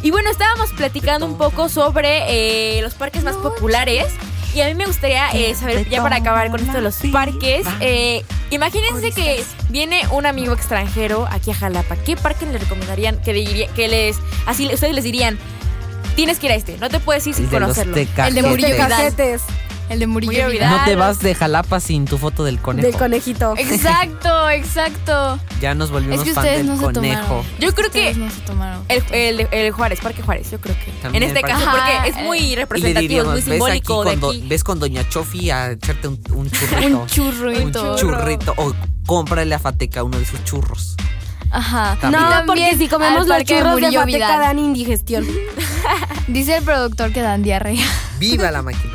Y 0.02 0.10
bueno, 0.10 0.32
estábamos 0.32 0.72
platicando 0.74 1.26
un 1.28 1.38
poco 1.38 1.70
sobre 1.70 2.78
eh, 2.78 2.82
los 2.82 2.96
parques 2.96 3.24
más 3.24 3.36
populares. 3.36 4.08
Y 4.56 4.62
a 4.62 4.66
mí 4.66 4.74
me 4.74 4.88
gustaría 4.88 5.30
eh, 5.32 5.54
saber, 5.54 5.88
ya 5.90 6.02
para 6.02 6.16
acabar 6.16 6.50
con 6.50 6.60
esto 6.60 6.74
de 6.74 6.82
los 6.82 6.98
parques, 7.12 7.68
eh, 7.82 8.24
imagínense 8.50 9.12
que 9.12 9.44
viene 9.70 10.02
un 10.10 10.26
amigo 10.26 10.54
extranjero 10.54 11.28
aquí 11.30 11.52
a 11.52 11.54
Jalapa. 11.54 11.96
¿Qué 11.98 12.16
parque 12.18 12.48
le 12.48 12.58
recomendarían 12.58 13.22
que, 13.22 13.34
diría- 13.34 13.68
que 13.76 13.88
les, 13.88 14.18
así 14.48 14.68
ustedes 14.74 14.96
les 14.96 15.04
dirían, 15.04 15.38
tienes 16.16 16.40
que 16.40 16.48
ir 16.48 16.54
a 16.54 16.56
este, 16.56 16.78
no 16.80 16.90
te 16.90 17.00
puedes 17.00 17.28
ir 17.28 17.36
sin 17.36 17.44
El 17.46 17.50
de 17.52 17.60
los 17.60 17.68
conocerlo? 17.78 17.98
El 18.26 18.34
de 18.34 18.42
Murillo 18.42 18.70
Vidal. 18.70 18.90
El 19.90 20.00
de 20.00 20.08
Murillo 20.08 20.32
Murillo 20.32 20.50
Vidal. 20.50 20.70
No 20.78 20.84
te 20.86 20.96
vas 20.96 21.20
de 21.20 21.34
Jalapa 21.34 21.80
sin 21.80 22.06
tu 22.06 22.18
foto 22.18 22.44
del 22.44 22.60
conejo. 22.60 22.86
del 22.88 22.98
conejito. 22.98 23.54
Exacto, 23.58 24.50
exacto. 24.52 25.40
Ya 25.62 25.74
nos 25.76 25.92
volvimos 25.92 26.18
Es 26.20 26.24
que 26.26 26.34
fan 26.34 26.44
ustedes 26.44 26.58
del 26.60 26.68
no 26.68 26.78
se 26.78 26.84
conejo. 26.94 27.22
tomaron. 27.24 27.46
Yo 27.60 27.74
creo 27.74 27.90
que 27.92 28.00
Ustedes 28.00 28.18
no 28.18 28.30
se 28.30 28.42
tomaron. 28.42 28.84
el, 28.90 29.04
el, 29.12 29.48
el 29.52 29.72
Juárez, 29.72 30.00
Parque 30.02 30.22
Juárez, 30.22 30.52
yo 30.52 30.60
creo 30.60 30.76
que. 30.84 30.92
También 31.02 31.24
en 31.24 31.30
este 31.30 31.42
caso, 31.42 31.66
porque 31.72 32.10
es 32.10 32.16
Ajá, 32.16 32.24
muy 32.26 32.40
Y 32.40 32.50
le 32.50 32.56
representativo, 32.58 33.00
es 33.00 33.10
diríamos, 33.10 33.32
muy 33.34 33.42
ves 33.42 33.48
aquí 33.48 33.52
simbólico 33.54 34.04
de 34.06 34.18
con 34.20 34.30
aquí. 34.32 34.44
ves 34.48 34.64
con 34.64 34.80
Doña 34.80 35.08
Chofi 35.10 35.50
a 35.52 35.72
echarte 35.72 36.08
un, 36.10 36.20
un 36.34 36.52
churrito. 36.52 37.00
Un 37.00 37.08
churrito. 37.08 37.92
Un 37.94 37.98
churrito. 37.98 38.54
O 38.58 38.74
cómprale 39.06 39.56
a 39.56 39.60
Fateca 39.60 40.04
uno 40.04 40.20
de 40.20 40.26
sus 40.26 40.44
churros. 40.44 40.96
Ajá. 41.50 41.98
También. 42.02 42.22
No, 42.24 42.30
porque 42.46 42.76
si 42.78 42.90
comemos 42.90 43.26
los 43.26 43.38
de 43.38 43.46
churros 43.46 43.64
de 43.64 43.82
Murillo 43.84 44.00
Fateca 44.02 44.18
Vidal. 44.18 44.40
dan 44.42 44.60
indigestión. 44.60 45.26
Dice 46.28 46.58
el 46.58 46.64
productor 46.64 47.14
que 47.14 47.22
dan 47.22 47.42
diarrea. 47.42 47.86
¡Viva 48.20 48.52
la 48.52 48.62
máquina! 48.62 48.94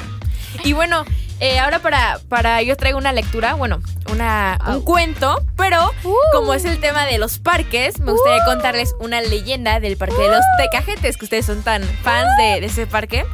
Y 0.65 0.73
bueno, 0.73 1.05
eh, 1.41 1.59
ahora 1.59 1.81
para, 1.81 2.21
para 2.29 2.63
yo 2.63 2.77
traigo 2.77 2.99
una 2.99 3.13
lectura, 3.13 3.55
bueno, 3.55 3.81
una, 4.13 4.59
un 4.69 4.83
cuento, 4.83 5.43
pero 5.57 5.91
como 6.33 6.55
es 6.55 6.65
el 6.65 6.79
tema 6.79 7.05
de 7.05 7.19
los 7.19 7.39
parques, 7.39 7.99
me 8.01 8.13
gustaría 8.13 8.45
contarles 8.45 8.95
una 9.01 9.21
leyenda 9.21 9.81
del 9.81 9.97
parque 9.97 10.23
de 10.23 10.29
los 10.29 10.45
Tecajetes, 10.57 11.17
que 11.17 11.25
ustedes 11.25 11.47
son 11.47 11.63
tan 11.63 11.83
fans 11.83 12.29
de, 12.39 12.61
de 12.61 12.67
ese 12.67 12.87
parque. 12.87 13.25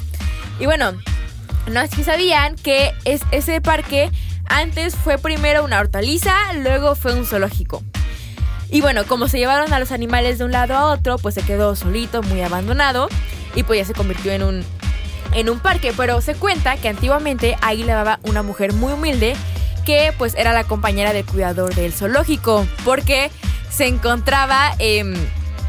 Y 0.59 0.67
bueno, 0.67 0.93
no 1.71 1.81
es 1.81 1.91
que 1.91 2.03
sabían 2.03 2.57
que 2.57 2.95
es, 3.05 3.23
ese 3.31 3.61
parque 3.61 4.11
antes 4.47 4.97
fue 4.97 5.19
primero 5.19 5.65
una 5.65 5.79
hortaliza, 5.79 6.35
luego 6.55 6.95
fue 6.95 7.15
un 7.15 7.27
zoológico. 7.27 7.83
Y 8.71 8.81
bueno, 8.81 9.05
como 9.07 9.29
se 9.29 9.39
llevaron 9.39 9.73
a 9.73 9.79
los 9.79 9.93
animales 9.93 10.39
de 10.39 10.45
un 10.45 10.53
lado 10.53 10.75
a 10.75 10.87
otro, 10.87 11.19
pues 11.19 11.35
se 11.35 11.43
quedó 11.43 11.77
solito, 11.77 12.23
muy 12.23 12.43
abandonado, 12.43 13.09
y 13.55 13.63
pues 13.63 13.79
ya 13.79 13.85
se 13.85 13.95
convirtió 13.95 14.33
en 14.33 14.43
un, 14.43 14.65
en 15.35 15.49
un 15.51 15.61
parque. 15.61 15.93
Pero 15.97 16.21
se 16.21 16.35
cuenta 16.35 16.77
que 16.77 16.89
antiguamente 16.89 17.57
ahí 17.63 17.83
lavaba 17.85 18.19
una 18.23 18.43
mujer 18.43 18.73
muy 18.73 18.93
humilde 18.93 19.35
que 19.85 20.13
pues 20.19 20.35
era 20.35 20.53
la 20.53 20.65
compañera 20.65 21.13
del 21.13 21.25
cuidador 21.25 21.75
del 21.75 21.93
zoológico, 21.95 22.67
porque 22.85 23.31
se 23.71 23.87
encontraba 23.87 24.75
em, 24.79 25.15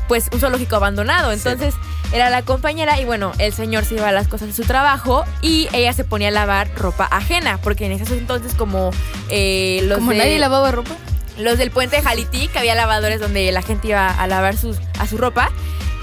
pues 0.07 0.29
un 0.33 0.39
zoológico 0.39 0.75
abandonado. 0.75 1.31
Entonces 1.31 1.73
era 2.11 2.29
la 2.29 2.41
compañera 2.41 2.99
y 2.99 3.05
bueno, 3.05 3.31
el 3.37 3.53
señor 3.53 3.85
se 3.85 3.93
llevaba 3.95 4.11
las 4.11 4.27
cosas 4.27 4.47
de 4.49 4.53
su 4.53 4.63
trabajo 4.63 5.23
y 5.41 5.69
ella 5.73 5.93
se 5.93 6.03
ponía 6.03 6.29
a 6.29 6.31
lavar 6.31 6.69
ropa 6.75 7.05
ajena, 7.09 7.59
porque 7.61 7.85
en 7.85 7.93
esos 7.93 8.11
entonces 8.11 8.55
como 8.55 8.91
eh, 9.29 9.81
los 9.83 9.99
Como 9.99 10.11
de- 10.11 10.17
nadie 10.17 10.39
lavaba 10.39 10.71
ropa. 10.71 10.91
los 11.37 11.57
del 11.57 11.71
puente 11.71 11.95
de 11.97 12.01
Jalití, 12.01 12.47
que 12.49 12.59
había 12.59 12.75
lavadores 12.75 13.21
donde 13.21 13.49
la 13.53 13.61
gente 13.61 13.89
iba 13.89 14.09
a 14.09 14.27
lavar 14.27 14.57
sus, 14.57 14.77
a 14.99 15.07
su 15.07 15.17
ropa. 15.17 15.49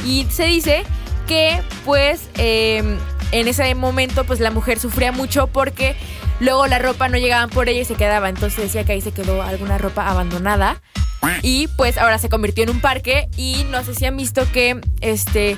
Y 0.07 0.27
se 0.31 0.45
dice 0.45 0.85
que, 1.27 1.61
pues, 1.85 2.29
eh, 2.39 2.97
en 3.33 3.49
ese 3.49 3.75
momento, 3.75 4.25
pues 4.25 4.41
la 4.41 4.51
mujer 4.51 4.79
sufría 4.79 5.13
mucho 5.13 5.47
porque 5.49 5.97
luego 6.41 6.67
la 6.67 6.79
ropa 6.79 7.09
no 7.09 7.19
llegaban 7.19 7.51
por 7.51 7.69
ella 7.69 7.81
y 7.81 7.85
se 7.85 7.95
quedaba. 7.95 8.29
Entonces 8.29 8.63
decía 8.63 8.85
que 8.85 8.93
ahí 8.93 9.01
se 9.01 9.13
quedó 9.13 9.43
alguna 9.43 9.79
ropa 9.79 10.09
abandonada. 10.09 10.81
Y 11.43 11.67
pues 11.77 11.99
ahora 11.99 12.19
se 12.19 12.29
convirtió 12.29 12.63
en 12.63 12.71
un 12.71 12.81
parque. 12.81 13.29
Y 13.37 13.67
no 13.71 13.83
sé 13.85 13.95
si 13.95 14.05
han 14.05 14.17
visto 14.17 14.51
que, 14.53 14.81
este. 15.01 15.57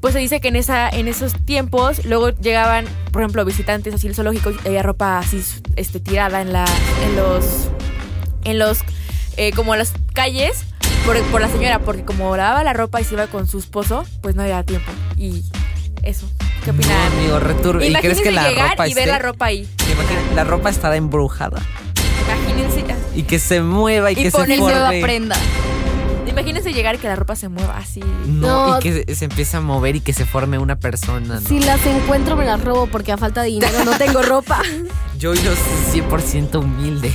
Pues 0.00 0.14
se 0.14 0.20
dice 0.20 0.40
que 0.40 0.48
en, 0.48 0.56
esa, 0.56 0.88
en 0.88 1.08
esos 1.08 1.34
tiempos 1.44 2.06
luego 2.06 2.30
llegaban, 2.30 2.86
por 3.12 3.20
ejemplo, 3.20 3.44
visitantes 3.44 3.92
así 3.92 4.08
al 4.08 4.14
zoológico 4.14 4.50
y 4.50 4.68
había 4.68 4.82
ropa 4.82 5.18
así 5.18 5.44
este, 5.76 6.00
tirada 6.00 6.40
en, 6.40 6.54
la, 6.54 6.64
en 7.04 7.16
los 7.16 7.68
en 8.44 8.58
los 8.58 8.78
eh, 9.36 9.52
como 9.52 9.76
las 9.76 9.92
calles 10.14 10.64
por, 11.04 11.20
por 11.24 11.42
la 11.42 11.48
señora, 11.48 11.80
porque 11.80 12.02
como 12.02 12.34
lavaba 12.36 12.64
la 12.64 12.72
ropa 12.72 13.00
y 13.00 13.04
se 13.04 13.14
iba 13.14 13.26
con 13.26 13.46
su 13.46 13.58
esposo, 13.58 14.06
pues 14.22 14.34
no 14.36 14.42
había 14.42 14.62
tiempo. 14.62 14.90
Y 15.16 15.44
eso. 16.02 16.26
¿Qué 16.64 16.70
opinan? 16.70 17.12
Amigo, 17.12 17.38
retur- 17.40 17.76
¿Y 17.76 17.78
crees 17.78 17.90
Imagínense 17.90 18.22
que 18.22 18.30
la 18.30 18.48
llegar 18.48 18.70
ropa 18.70 18.88
y 18.88 18.94
ver 18.94 19.08
la 19.08 19.18
ropa 19.18 19.44
ahí. 19.46 19.68
La 20.34 20.44
ropa 20.44 20.70
estará 20.70 20.96
embrujada. 20.96 21.60
Imagínense, 22.26 22.84
Y 23.16 23.22
que 23.24 23.38
se 23.38 23.60
mueva 23.62 24.10
y, 24.10 24.14
Y 24.14 24.16
que 24.22 24.30
se 24.30 24.36
poner 24.36 24.58
Nueva 24.58 24.84
forme. 24.86 25.00
prenda. 25.02 25.36
imagínense 26.28 26.72
llegar 26.72 26.94
y 26.94 26.98
que 26.98 27.08
la 27.08 27.16
ropa 27.16 27.34
se 27.34 27.48
mueva 27.48 27.76
así. 27.76 28.00
No, 28.26 28.68
No. 28.70 28.78
y 28.78 28.80
que 28.82 29.04
se- 29.04 29.14
se 29.16 29.24
empiece 29.24 29.56
a 29.56 29.60
mover 29.60 29.96
y 29.96 30.00
que 30.00 30.12
se 30.12 30.24
forme 30.26 30.58
una 30.58 30.76
persona. 30.76 31.40
¿no? 31.40 31.48
Si 31.48 31.58
las 31.60 31.84
encuentro 31.84 32.36
me 32.36 32.44
las 32.44 32.62
robo 32.62 32.86
porque 32.86 33.10
a 33.12 33.16
falta 33.16 33.42
de 33.42 33.48
dinero 33.48 33.84
no 33.84 33.92
tengo 33.98 34.22
ropa. 34.22 34.62
Yo 35.18 35.34
y 35.34 35.38
los 35.42 35.58
100% 35.92 36.60
humildes. 36.60 37.12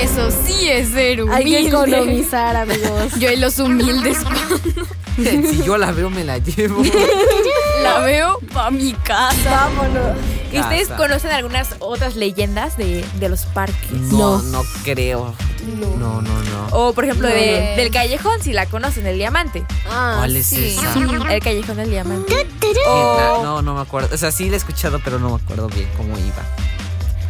Eso 0.00 0.30
sí 0.30 0.68
es 0.68 0.88
ser 0.90 1.22
humilde. 1.22 1.36
Hay 1.36 1.44
que 1.44 1.68
economizar, 1.68 2.56
amigos. 2.56 3.14
Yo 3.18 3.30
y 3.30 3.36
los 3.36 3.58
humildes 3.58 4.16
si 5.16 5.62
yo 5.64 5.76
la 5.76 5.92
veo, 5.92 6.08
me 6.08 6.24
la 6.24 6.38
llevo. 6.38 6.82
la 7.82 7.98
veo 8.00 8.38
pa' 8.52 8.70
mi 8.70 8.92
casa. 8.92 9.50
Vámonos. 9.50 10.16
¿Y 10.52 10.58
ustedes 10.58 10.88
conocen 10.88 11.30
algunas 11.30 11.76
otras 11.78 12.16
leyendas 12.16 12.76
de, 12.76 13.04
de 13.20 13.28
los 13.28 13.42
parques? 13.46 13.90
No, 13.92 14.42
no 14.42 14.62
creo. 14.84 15.32
No, 15.98 16.20
no, 16.22 16.32
no. 16.42 16.66
O 16.72 16.92
por 16.92 17.04
ejemplo 17.04 17.28
de- 17.28 17.70
No. 17.76 17.82
del 17.82 17.90
callejón, 17.92 18.42
si 18.42 18.52
la 18.52 18.66
conocen, 18.66 19.06
el 19.06 19.16
diamante. 19.16 19.64
Ah, 19.88 20.14
¿Cuál 20.18 20.36
es 20.36 20.46
sí. 20.46 20.76
esa? 20.78 21.32
El 21.32 21.40
callejón 21.42 21.76
del 21.76 21.90
diamante. 21.90 22.46
¿Qué? 22.60 22.72
O- 22.88 23.40
No, 23.44 23.62
no 23.62 23.74
me 23.74 23.80
acuerdo. 23.82 24.08
O 24.12 24.18
sea, 24.18 24.32
sí 24.32 24.48
la 24.48 24.54
he 24.54 24.56
escuchado, 24.56 25.00
pero 25.04 25.18
no 25.20 25.30
me 25.30 25.36
acuerdo 25.36 25.68
bien 25.68 25.88
cómo 25.96 26.18
iba. 26.18 26.42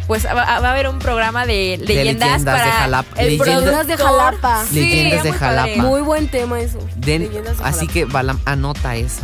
Pues 0.07 0.25
va, 0.25 0.33
va 0.33 0.43
a 0.67 0.71
haber 0.71 0.87
un 0.89 0.99
programa 0.99 1.45
de 1.45 1.77
leyendas, 1.79 2.29
leyendas 2.31 2.39
de 2.39 2.51
para 2.51 2.71
Jalapa. 2.71 3.21
el 3.21 3.37
Leyendas- 3.37 3.45
Leyendas 3.59 3.87
de. 3.87 3.97
Jalapa. 3.97 4.65
Sí, 4.69 4.79
Leyendas 4.79 5.23
de 5.23 5.29
muy 5.29 5.37
Jalapa. 5.39 5.75
Muy 5.77 6.01
buen 6.01 6.27
tema 6.27 6.59
eso. 6.59 6.79
Leyendas 7.05 7.59
de 7.59 7.63
así 7.63 7.77
Jalapa. 7.87 7.93
que 7.93 8.05
Balam, 8.05 8.39
anota 8.45 8.95
esa. 8.95 9.21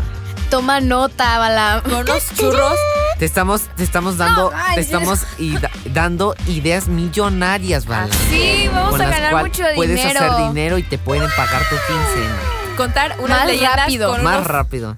Toma 0.50 0.80
nota, 0.80 1.38
Balam. 1.40 1.82
Con 1.82 1.94
unos 1.96 2.24
churros. 2.36 2.74
Te 3.20 3.26
estamos, 3.26 3.64
te 3.76 3.84
estamos 3.84 4.18
dando, 4.18 4.52
manches. 4.52 4.76
te 4.76 4.82
estamos 4.82 5.20
i- 5.40 5.58
da- 5.58 5.72
dando 5.86 6.36
ideas 6.48 6.88
millonarias, 6.88 7.86
Balam. 7.86 8.10
Sí, 8.30 8.70
vamos 8.74 8.92
con 8.92 9.02
a 9.02 9.08
las 9.08 9.20
ganar 9.20 9.44
mucho 9.44 9.64
puedes 9.76 9.96
dinero. 9.98 10.20
hacer 10.20 10.48
dinero 10.48 10.78
y 10.78 10.84
te 10.84 10.98
pueden 10.98 11.30
pagar 11.36 11.62
tu 11.68 11.76
quincena. 11.76 12.36
Contar 12.78 13.16
unas 13.20 13.40
Más 13.40 13.48
leyendas 13.48 13.76
rápido. 13.76 14.12
con 14.12 14.24
Más 14.24 14.36
unos, 14.38 14.48
rápido. 14.48 14.96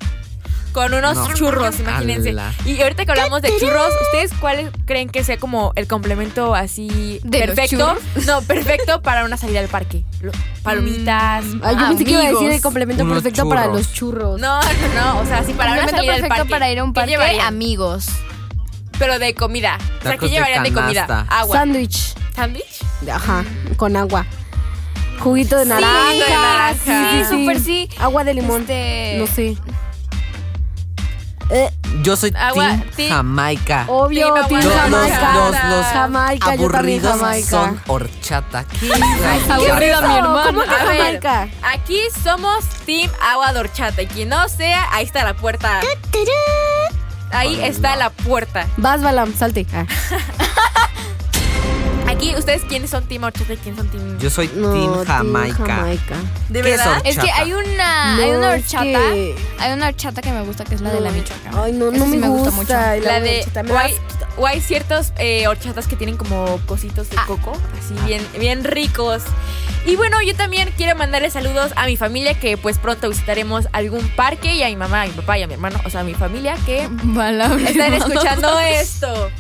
Con 0.72 0.94
unos 0.94 1.16
No. 1.16 1.34
churros, 1.34 1.80
imagínense. 1.80 2.30
Ala. 2.30 2.54
Y 2.66 2.82
ahorita 2.82 3.06
que 3.06 3.12
hablamos 3.12 3.42
de 3.42 3.50
churros, 3.60 3.92
¿ustedes 4.04 4.32
cuáles 4.40 4.70
creen 4.86 5.10
que 5.10 5.24
sea 5.24 5.38
como 5.38 5.72
el 5.76 5.88
complemento 5.88 6.56
así 6.56 7.20
¿De 7.24 7.46
los 7.46 7.56
perfecto? 7.56 7.98
No, 8.28 8.42
perfecto 8.44 9.02
para 9.02 9.26
una 9.26 9.38
salida 9.38 9.60
al 9.60 9.68
parque. 9.68 10.04
Lo- 10.22 10.32
Palomitas. 10.64 11.46
Ay, 11.64 11.76
yo 11.80 11.88
pensé 11.90 12.06
que 12.06 12.12
iba 12.12 12.22
a 12.22 12.30
decir 12.32 12.52
el 12.52 12.62
complemento 12.62 13.04
Unos 13.04 13.16
perfecto 13.24 13.48
para 13.50 13.68
los 13.68 13.92
churros. 13.94 14.40
No, 14.40 14.60
no, 14.62 14.68
no. 15.14 15.20
O 15.22 15.26
sea, 15.26 15.44
sí, 15.44 15.54
para 15.54 15.72
una 15.72 15.82
Complemento 15.82 15.96
salida 15.98 16.14
al 16.14 16.20
perfecto 16.22 16.36
parque. 16.38 16.50
para 16.52 16.72
ir 16.72 16.80
a 16.80 16.84
un 16.84 16.94
¿Qué 16.94 17.00
parque, 17.02 17.42
amigos. 17.42 18.06
Pero 18.98 19.18
de 19.18 19.34
comida. 19.34 19.78
O 19.78 20.02
sea, 20.04 20.12
Tacos 20.12 20.20
¿qué 20.20 20.26
de 20.28 20.32
llevarían 20.34 20.64
de, 20.64 20.74
comida? 20.74 21.26
Agua. 21.30 21.56
Sándwich. 21.58 22.14
¿Sándwich? 22.36 22.84
Ajá, 23.12 23.46
con 23.78 23.96
agua. 23.96 24.26
Juguito 25.20 25.58
de 25.58 25.66
naranja. 25.66 26.06
juguito 26.08 26.26
de 26.26 26.32
naranja. 26.32 27.12
Sí, 27.30 27.36
súper 27.42 27.60
sí. 27.60 27.90
Agua 28.00 28.24
de 28.24 28.34
limón. 28.34 28.62
Este- 28.62 29.16
No 29.20 29.28
sé. 29.28 29.58
Eh, 31.52 31.72
Yo 32.04 32.16
soy 32.16 32.32
Agua, 32.38 32.68
Team 32.68 32.84
team- 32.96 33.10
Jamaica. 33.10 33.86
obvio, 33.88 34.34
Team 34.34 34.48
Team 34.48 34.62
Los, 34.64 34.66
los, 34.66 34.76
Jamaica. 35.10 35.34
los, 35.34 35.64
los 35.78 35.86
Jamaica, 35.88 36.46
yo 36.56 36.62
aburridos 36.68 37.18
Jamaica. 37.20 37.50
son 37.50 37.82
horchata. 37.88 38.66
¿Qué 38.80 38.92
Aburrida 39.52 40.02
mi 40.02 40.16
hermana. 40.18 40.44
¿Cómo 40.46 40.62
que 40.64 40.70
A 40.70 40.84
ver. 40.86 40.98
Jamaica? 41.22 41.48
Aquí 41.74 42.00
somos 42.24 42.64
Team 42.86 43.10
Agua 43.32 43.52
de 43.54 43.60
Horchata. 43.62 44.02
Y 44.04 44.08
quien 44.08 44.30
no 44.30 44.48
sea, 44.48 44.86
ahí 44.92 45.06
está 45.06 45.24
la 45.24 45.34
puerta. 45.34 45.80
Ahí 47.32 47.60
está 47.64 47.96
la 47.96 48.10
puerta. 48.12 48.68
Vas, 48.78 49.02
Balam, 49.02 49.34
salte. 49.36 49.66
Ah. 49.74 49.86
Aquí, 52.20 52.36
¿ustedes 52.36 52.64
quiénes 52.68 52.90
son 52.90 53.06
Team 53.06 53.24
Horchata 53.24 53.54
y 53.54 53.58
quién 53.58 53.78
son 53.78 53.88
Team...? 53.88 54.20
Yo 54.20 54.30
soy 54.30 54.50
No, 54.54 54.74
Team 54.74 54.94
Team 54.94 55.06
Jamaica. 55.06 55.66
Jamaica. 55.66 56.16
¿De 56.50 56.62
¿Qué 56.62 56.72
es 56.74 56.78
verdad? 56.78 57.02
Es 57.06 57.18
que 57.18 57.32
hay 57.32 57.54
una, 57.54 58.16
No, 58.18 58.24
hay 58.24 58.30
una 58.32 58.56
es 58.56 58.64
horchata. 58.66 58.84
que- 58.84 59.36
Hay 59.58 59.72
una 59.72 59.88
horchata 59.88 60.22
que 60.22 60.32
me 60.34 60.42
gusta, 60.42 60.66
que 60.66 60.76
es 60.76 60.82
la 60.82 60.90
de 60.92 61.00
la 61.00 61.12
Michoacán. 61.12 61.54
Ay, 61.58 61.72
no, 61.72 61.88
Esa 61.88 61.98
no 61.98 62.12
sí 62.12 62.18
me, 62.18 62.28
gusta 62.28 62.50
gusta. 62.50 62.76
mucho. 62.76 62.94
el 62.94 63.04
La 63.06 63.20
de... 63.22 63.40
horchata, 63.40 63.64
me 63.64 63.72
O 63.72 63.78
hay, 63.78 63.96
o 64.38 64.46
hay 64.48 64.60
ciertos 64.60 65.14
eh, 65.18 65.48
horchatas 65.48 65.88
que 65.88 65.96
tienen 65.96 66.18
como 66.18 66.60
cositos 66.66 67.10
de 67.10 67.16
Ah. 67.18 67.24
coco, 67.26 67.54
así 67.82 67.94
bien, 68.06 68.26
bien 68.38 68.66
ricos. 68.66 69.24
Y 69.86 69.96
bueno, 69.96 70.22
yo 70.22 70.36
también 70.36 70.74
quiero 70.76 70.98
mandarle 70.98 71.30
saludos 71.32 71.72
a 71.78 71.86
mi 71.86 71.96
familia 71.96 72.38
que 72.38 72.58
pues 72.58 72.78
pronto 72.80 73.08
visitaremos 73.08 73.70
algún 73.72 74.06
parque 74.10 74.56
y 74.56 74.64
a 74.64 74.68
mi 74.68 74.76
mamá, 74.76 75.04
a 75.04 75.06
mi 75.06 75.14
papá 75.14 75.38
y 75.38 75.44
a 75.44 75.48
mi 75.48 75.54
hermano, 75.54 75.80
o 75.86 75.90
sea, 75.90 76.02
a 76.02 76.04
mi 76.04 76.16
familia 76.16 76.58
que 76.66 76.82
están 77.66 77.94
escuchando 77.94 78.60
esto. 78.60 79.32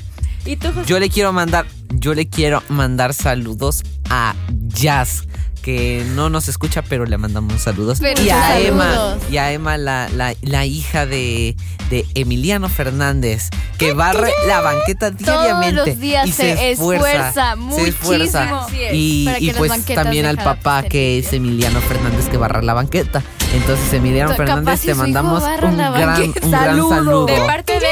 ¿Y 0.46 0.56
tú, 0.56 0.68
José? 0.72 0.86
Yo 0.88 0.98
le 0.98 1.10
quiero 1.10 1.34
mandar 1.34 1.66
yo 1.90 2.14
le 2.14 2.28
quiero 2.28 2.64
mandar 2.70 3.14
saludos 3.14 3.84
a 4.10 4.36
Jazz. 4.68 5.24
Que 5.62 6.06
no 6.16 6.30
nos 6.30 6.48
escucha, 6.48 6.82
pero 6.82 7.06
le 7.06 7.18
mandamos 7.18 7.62
saludos. 7.62 8.00
Pero 8.00 8.22
y 8.24 8.30
a 8.30 8.42
saludos. 8.42 8.66
Emma, 8.66 9.18
y 9.30 9.38
a 9.38 9.52
Emma, 9.52 9.78
la, 9.78 10.08
la- 10.16 10.34
la 10.42 10.66
hija 10.66 11.06
de, 11.06 11.58
de 11.90 12.06
Emiliano 12.16 12.70
Fernández, 12.70 13.50
que 13.78 13.92
barre 13.92 14.32
la 14.48 14.62
banqueta 14.62 15.12
diariamente. 15.12 15.74
los 15.92 16.00
días 16.00 16.28
y 16.28 16.32
se 16.32 16.72
esfuerza 16.72 17.56
se 17.76 17.90
esfuerza. 17.90 18.46
muchísimo 18.46 18.56
Así 18.62 18.82
es. 18.84 18.94
Y, 18.94 19.52
pues 19.58 19.86
también 19.86 20.26
al 20.28 20.38
papá 20.38 20.84
que 20.84 21.20
es 21.20 21.34
Emiliano 21.34 21.82
Fernández 21.82 22.30
que 22.30 22.38
barra 22.38 22.62
la 22.62 22.74
banqueta. 22.74 23.22
Entonces 23.54 23.92
Emiliano 23.94 24.34
Fernández 24.36 24.80
te 24.82 24.96
mandamos 24.96 25.44
un 25.44 25.78
gran, 25.78 26.22
un 26.22 26.52
gran 26.52 26.52
Saludo. 26.52 26.90
saludo. 26.90 27.26
De 27.26 27.38
parte 27.42 27.74
de. 27.82 27.88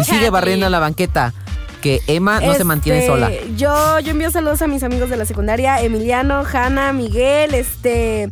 Y 0.00 0.04
sigue 0.04 0.30
barriendo 0.30 0.70
la 0.70 0.78
banqueta. 0.78 1.34
Que 1.80 2.00
Emma 2.06 2.40
no 2.40 2.54
se 2.54 2.64
mantiene 2.64 2.98
Este, 3.00 3.10
sola. 3.10 3.30
Yo, 3.56 3.98
yo 4.00 4.10
envío 4.10 4.30
saludos 4.30 4.60
a 4.62 4.66
mis 4.66 4.82
amigos 4.82 5.10
de 5.10 5.16
la 5.16 5.24
secundaria, 5.24 5.80
Emiliano, 5.80 6.44
Hanna, 6.50 6.92
Miguel, 6.92 7.54
este, 7.54 8.30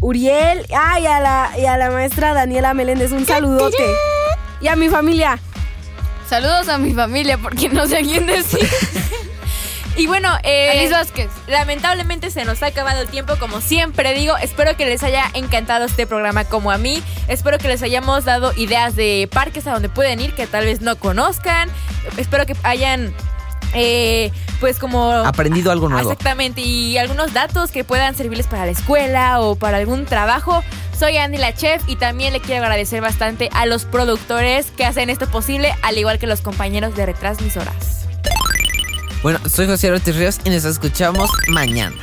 Uriel, 0.00 0.66
ah, 0.76 0.98
y 1.00 1.06
a 1.06 1.20
la, 1.20 1.50
y 1.58 1.66
a 1.66 1.76
la 1.76 1.90
maestra 1.90 2.34
Daniela 2.34 2.74
Meléndez, 2.74 3.12
un 3.12 3.24
saludote. 3.26 3.76
Y 4.60 4.68
a 4.68 4.76
mi 4.76 4.88
familia. 4.88 5.38
Saludos 6.28 6.68
a 6.68 6.76
mi 6.78 6.92
familia 6.92 7.38
porque 7.38 7.68
no 7.68 7.86
sé 7.86 7.98
a 7.98 8.00
quién 8.00 8.26
decir. 8.26 8.60
Y 9.98 10.06
bueno, 10.06 10.28
eh, 10.44 10.70
Alice 10.70 10.92
Vázquez. 10.92 11.28
Lamentablemente 11.48 12.30
se 12.30 12.44
nos 12.44 12.62
ha 12.62 12.66
acabado 12.66 13.02
el 13.02 13.08
tiempo, 13.08 13.34
como 13.40 13.60
siempre 13.60 14.14
digo. 14.14 14.36
Espero 14.36 14.76
que 14.76 14.86
les 14.86 15.02
haya 15.02 15.24
encantado 15.34 15.86
este 15.86 16.06
programa 16.06 16.44
como 16.44 16.70
a 16.70 16.78
mí. 16.78 17.02
Espero 17.26 17.58
que 17.58 17.66
les 17.66 17.82
hayamos 17.82 18.24
dado 18.24 18.52
ideas 18.56 18.94
de 18.94 19.28
parques 19.32 19.66
a 19.66 19.72
donde 19.72 19.88
pueden 19.88 20.20
ir 20.20 20.32
que 20.34 20.46
tal 20.46 20.66
vez 20.66 20.80
no 20.82 20.94
conozcan. 20.94 21.68
Espero 22.16 22.46
que 22.46 22.54
hayan, 22.62 23.12
eh, 23.74 24.30
pues 24.60 24.78
como... 24.78 25.10
Aprendido 25.10 25.72
algo 25.72 25.88
nuevo. 25.88 26.12
Exactamente, 26.12 26.60
y 26.60 26.96
algunos 26.96 27.32
datos 27.32 27.72
que 27.72 27.82
puedan 27.82 28.14
servirles 28.14 28.46
para 28.46 28.66
la 28.66 28.70
escuela 28.70 29.40
o 29.40 29.56
para 29.56 29.78
algún 29.78 30.06
trabajo. 30.06 30.62
Soy 30.96 31.16
Andy 31.16 31.38
la 31.38 31.54
chef 31.54 31.82
y 31.88 31.96
también 31.96 32.32
le 32.32 32.40
quiero 32.40 32.62
agradecer 32.62 33.00
bastante 33.00 33.50
a 33.52 33.66
los 33.66 33.84
productores 33.84 34.70
que 34.70 34.84
hacen 34.84 35.10
esto 35.10 35.28
posible, 35.28 35.74
al 35.82 35.98
igual 35.98 36.20
que 36.20 36.28
los 36.28 36.40
compañeros 36.40 36.94
de 36.94 37.04
retransmisoras. 37.06 38.07
Bueno, 39.22 39.40
soy 39.50 39.66
José 39.66 39.90
Ortiz 39.90 40.14
Ríos 40.16 40.38
y 40.44 40.50
nos 40.50 40.64
escuchamos 40.64 41.28
mañana. 41.48 41.96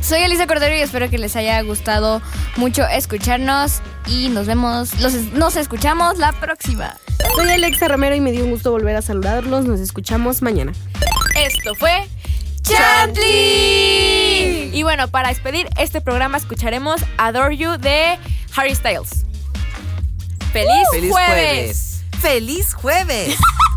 Soy 0.00 0.20
Elisa 0.22 0.46
Cordero 0.46 0.74
y 0.76 0.80
espero 0.80 1.08
que 1.08 1.16
les 1.16 1.36
haya 1.36 1.62
gustado 1.62 2.20
mucho 2.56 2.86
escucharnos 2.86 3.80
y 4.06 4.28
nos 4.28 4.46
vemos, 4.46 5.00
los, 5.00 5.14
nos 5.32 5.56
escuchamos 5.56 6.18
la 6.18 6.32
próxima. 6.32 6.96
Soy 7.36 7.48
Alexa 7.48 7.88
Romero 7.88 8.14
y 8.16 8.20
me 8.20 8.32
dio 8.32 8.44
un 8.44 8.50
gusto 8.50 8.70
volver 8.70 8.96
a 8.96 9.02
saludarlos. 9.02 9.64
Nos 9.64 9.80
escuchamos 9.80 10.42
mañana. 10.42 10.72
Esto 11.36 11.74
fue 11.76 12.08
Chantley. 12.62 13.90
Y 14.76 14.82
bueno, 14.82 15.08
para 15.08 15.28
despedir 15.28 15.68
este 15.78 16.00
programa 16.00 16.36
escucharemos 16.36 17.00
Adore 17.16 17.56
You 17.56 17.78
de 17.78 18.18
Harry 18.56 18.74
Styles. 18.74 19.24
¡Feliz, 20.52 20.68
¡Feliz 20.92 21.12
jueves! 21.12 21.30
jueves! 21.32 22.04
¡Feliz 22.20 22.74
jueves! 22.74 23.36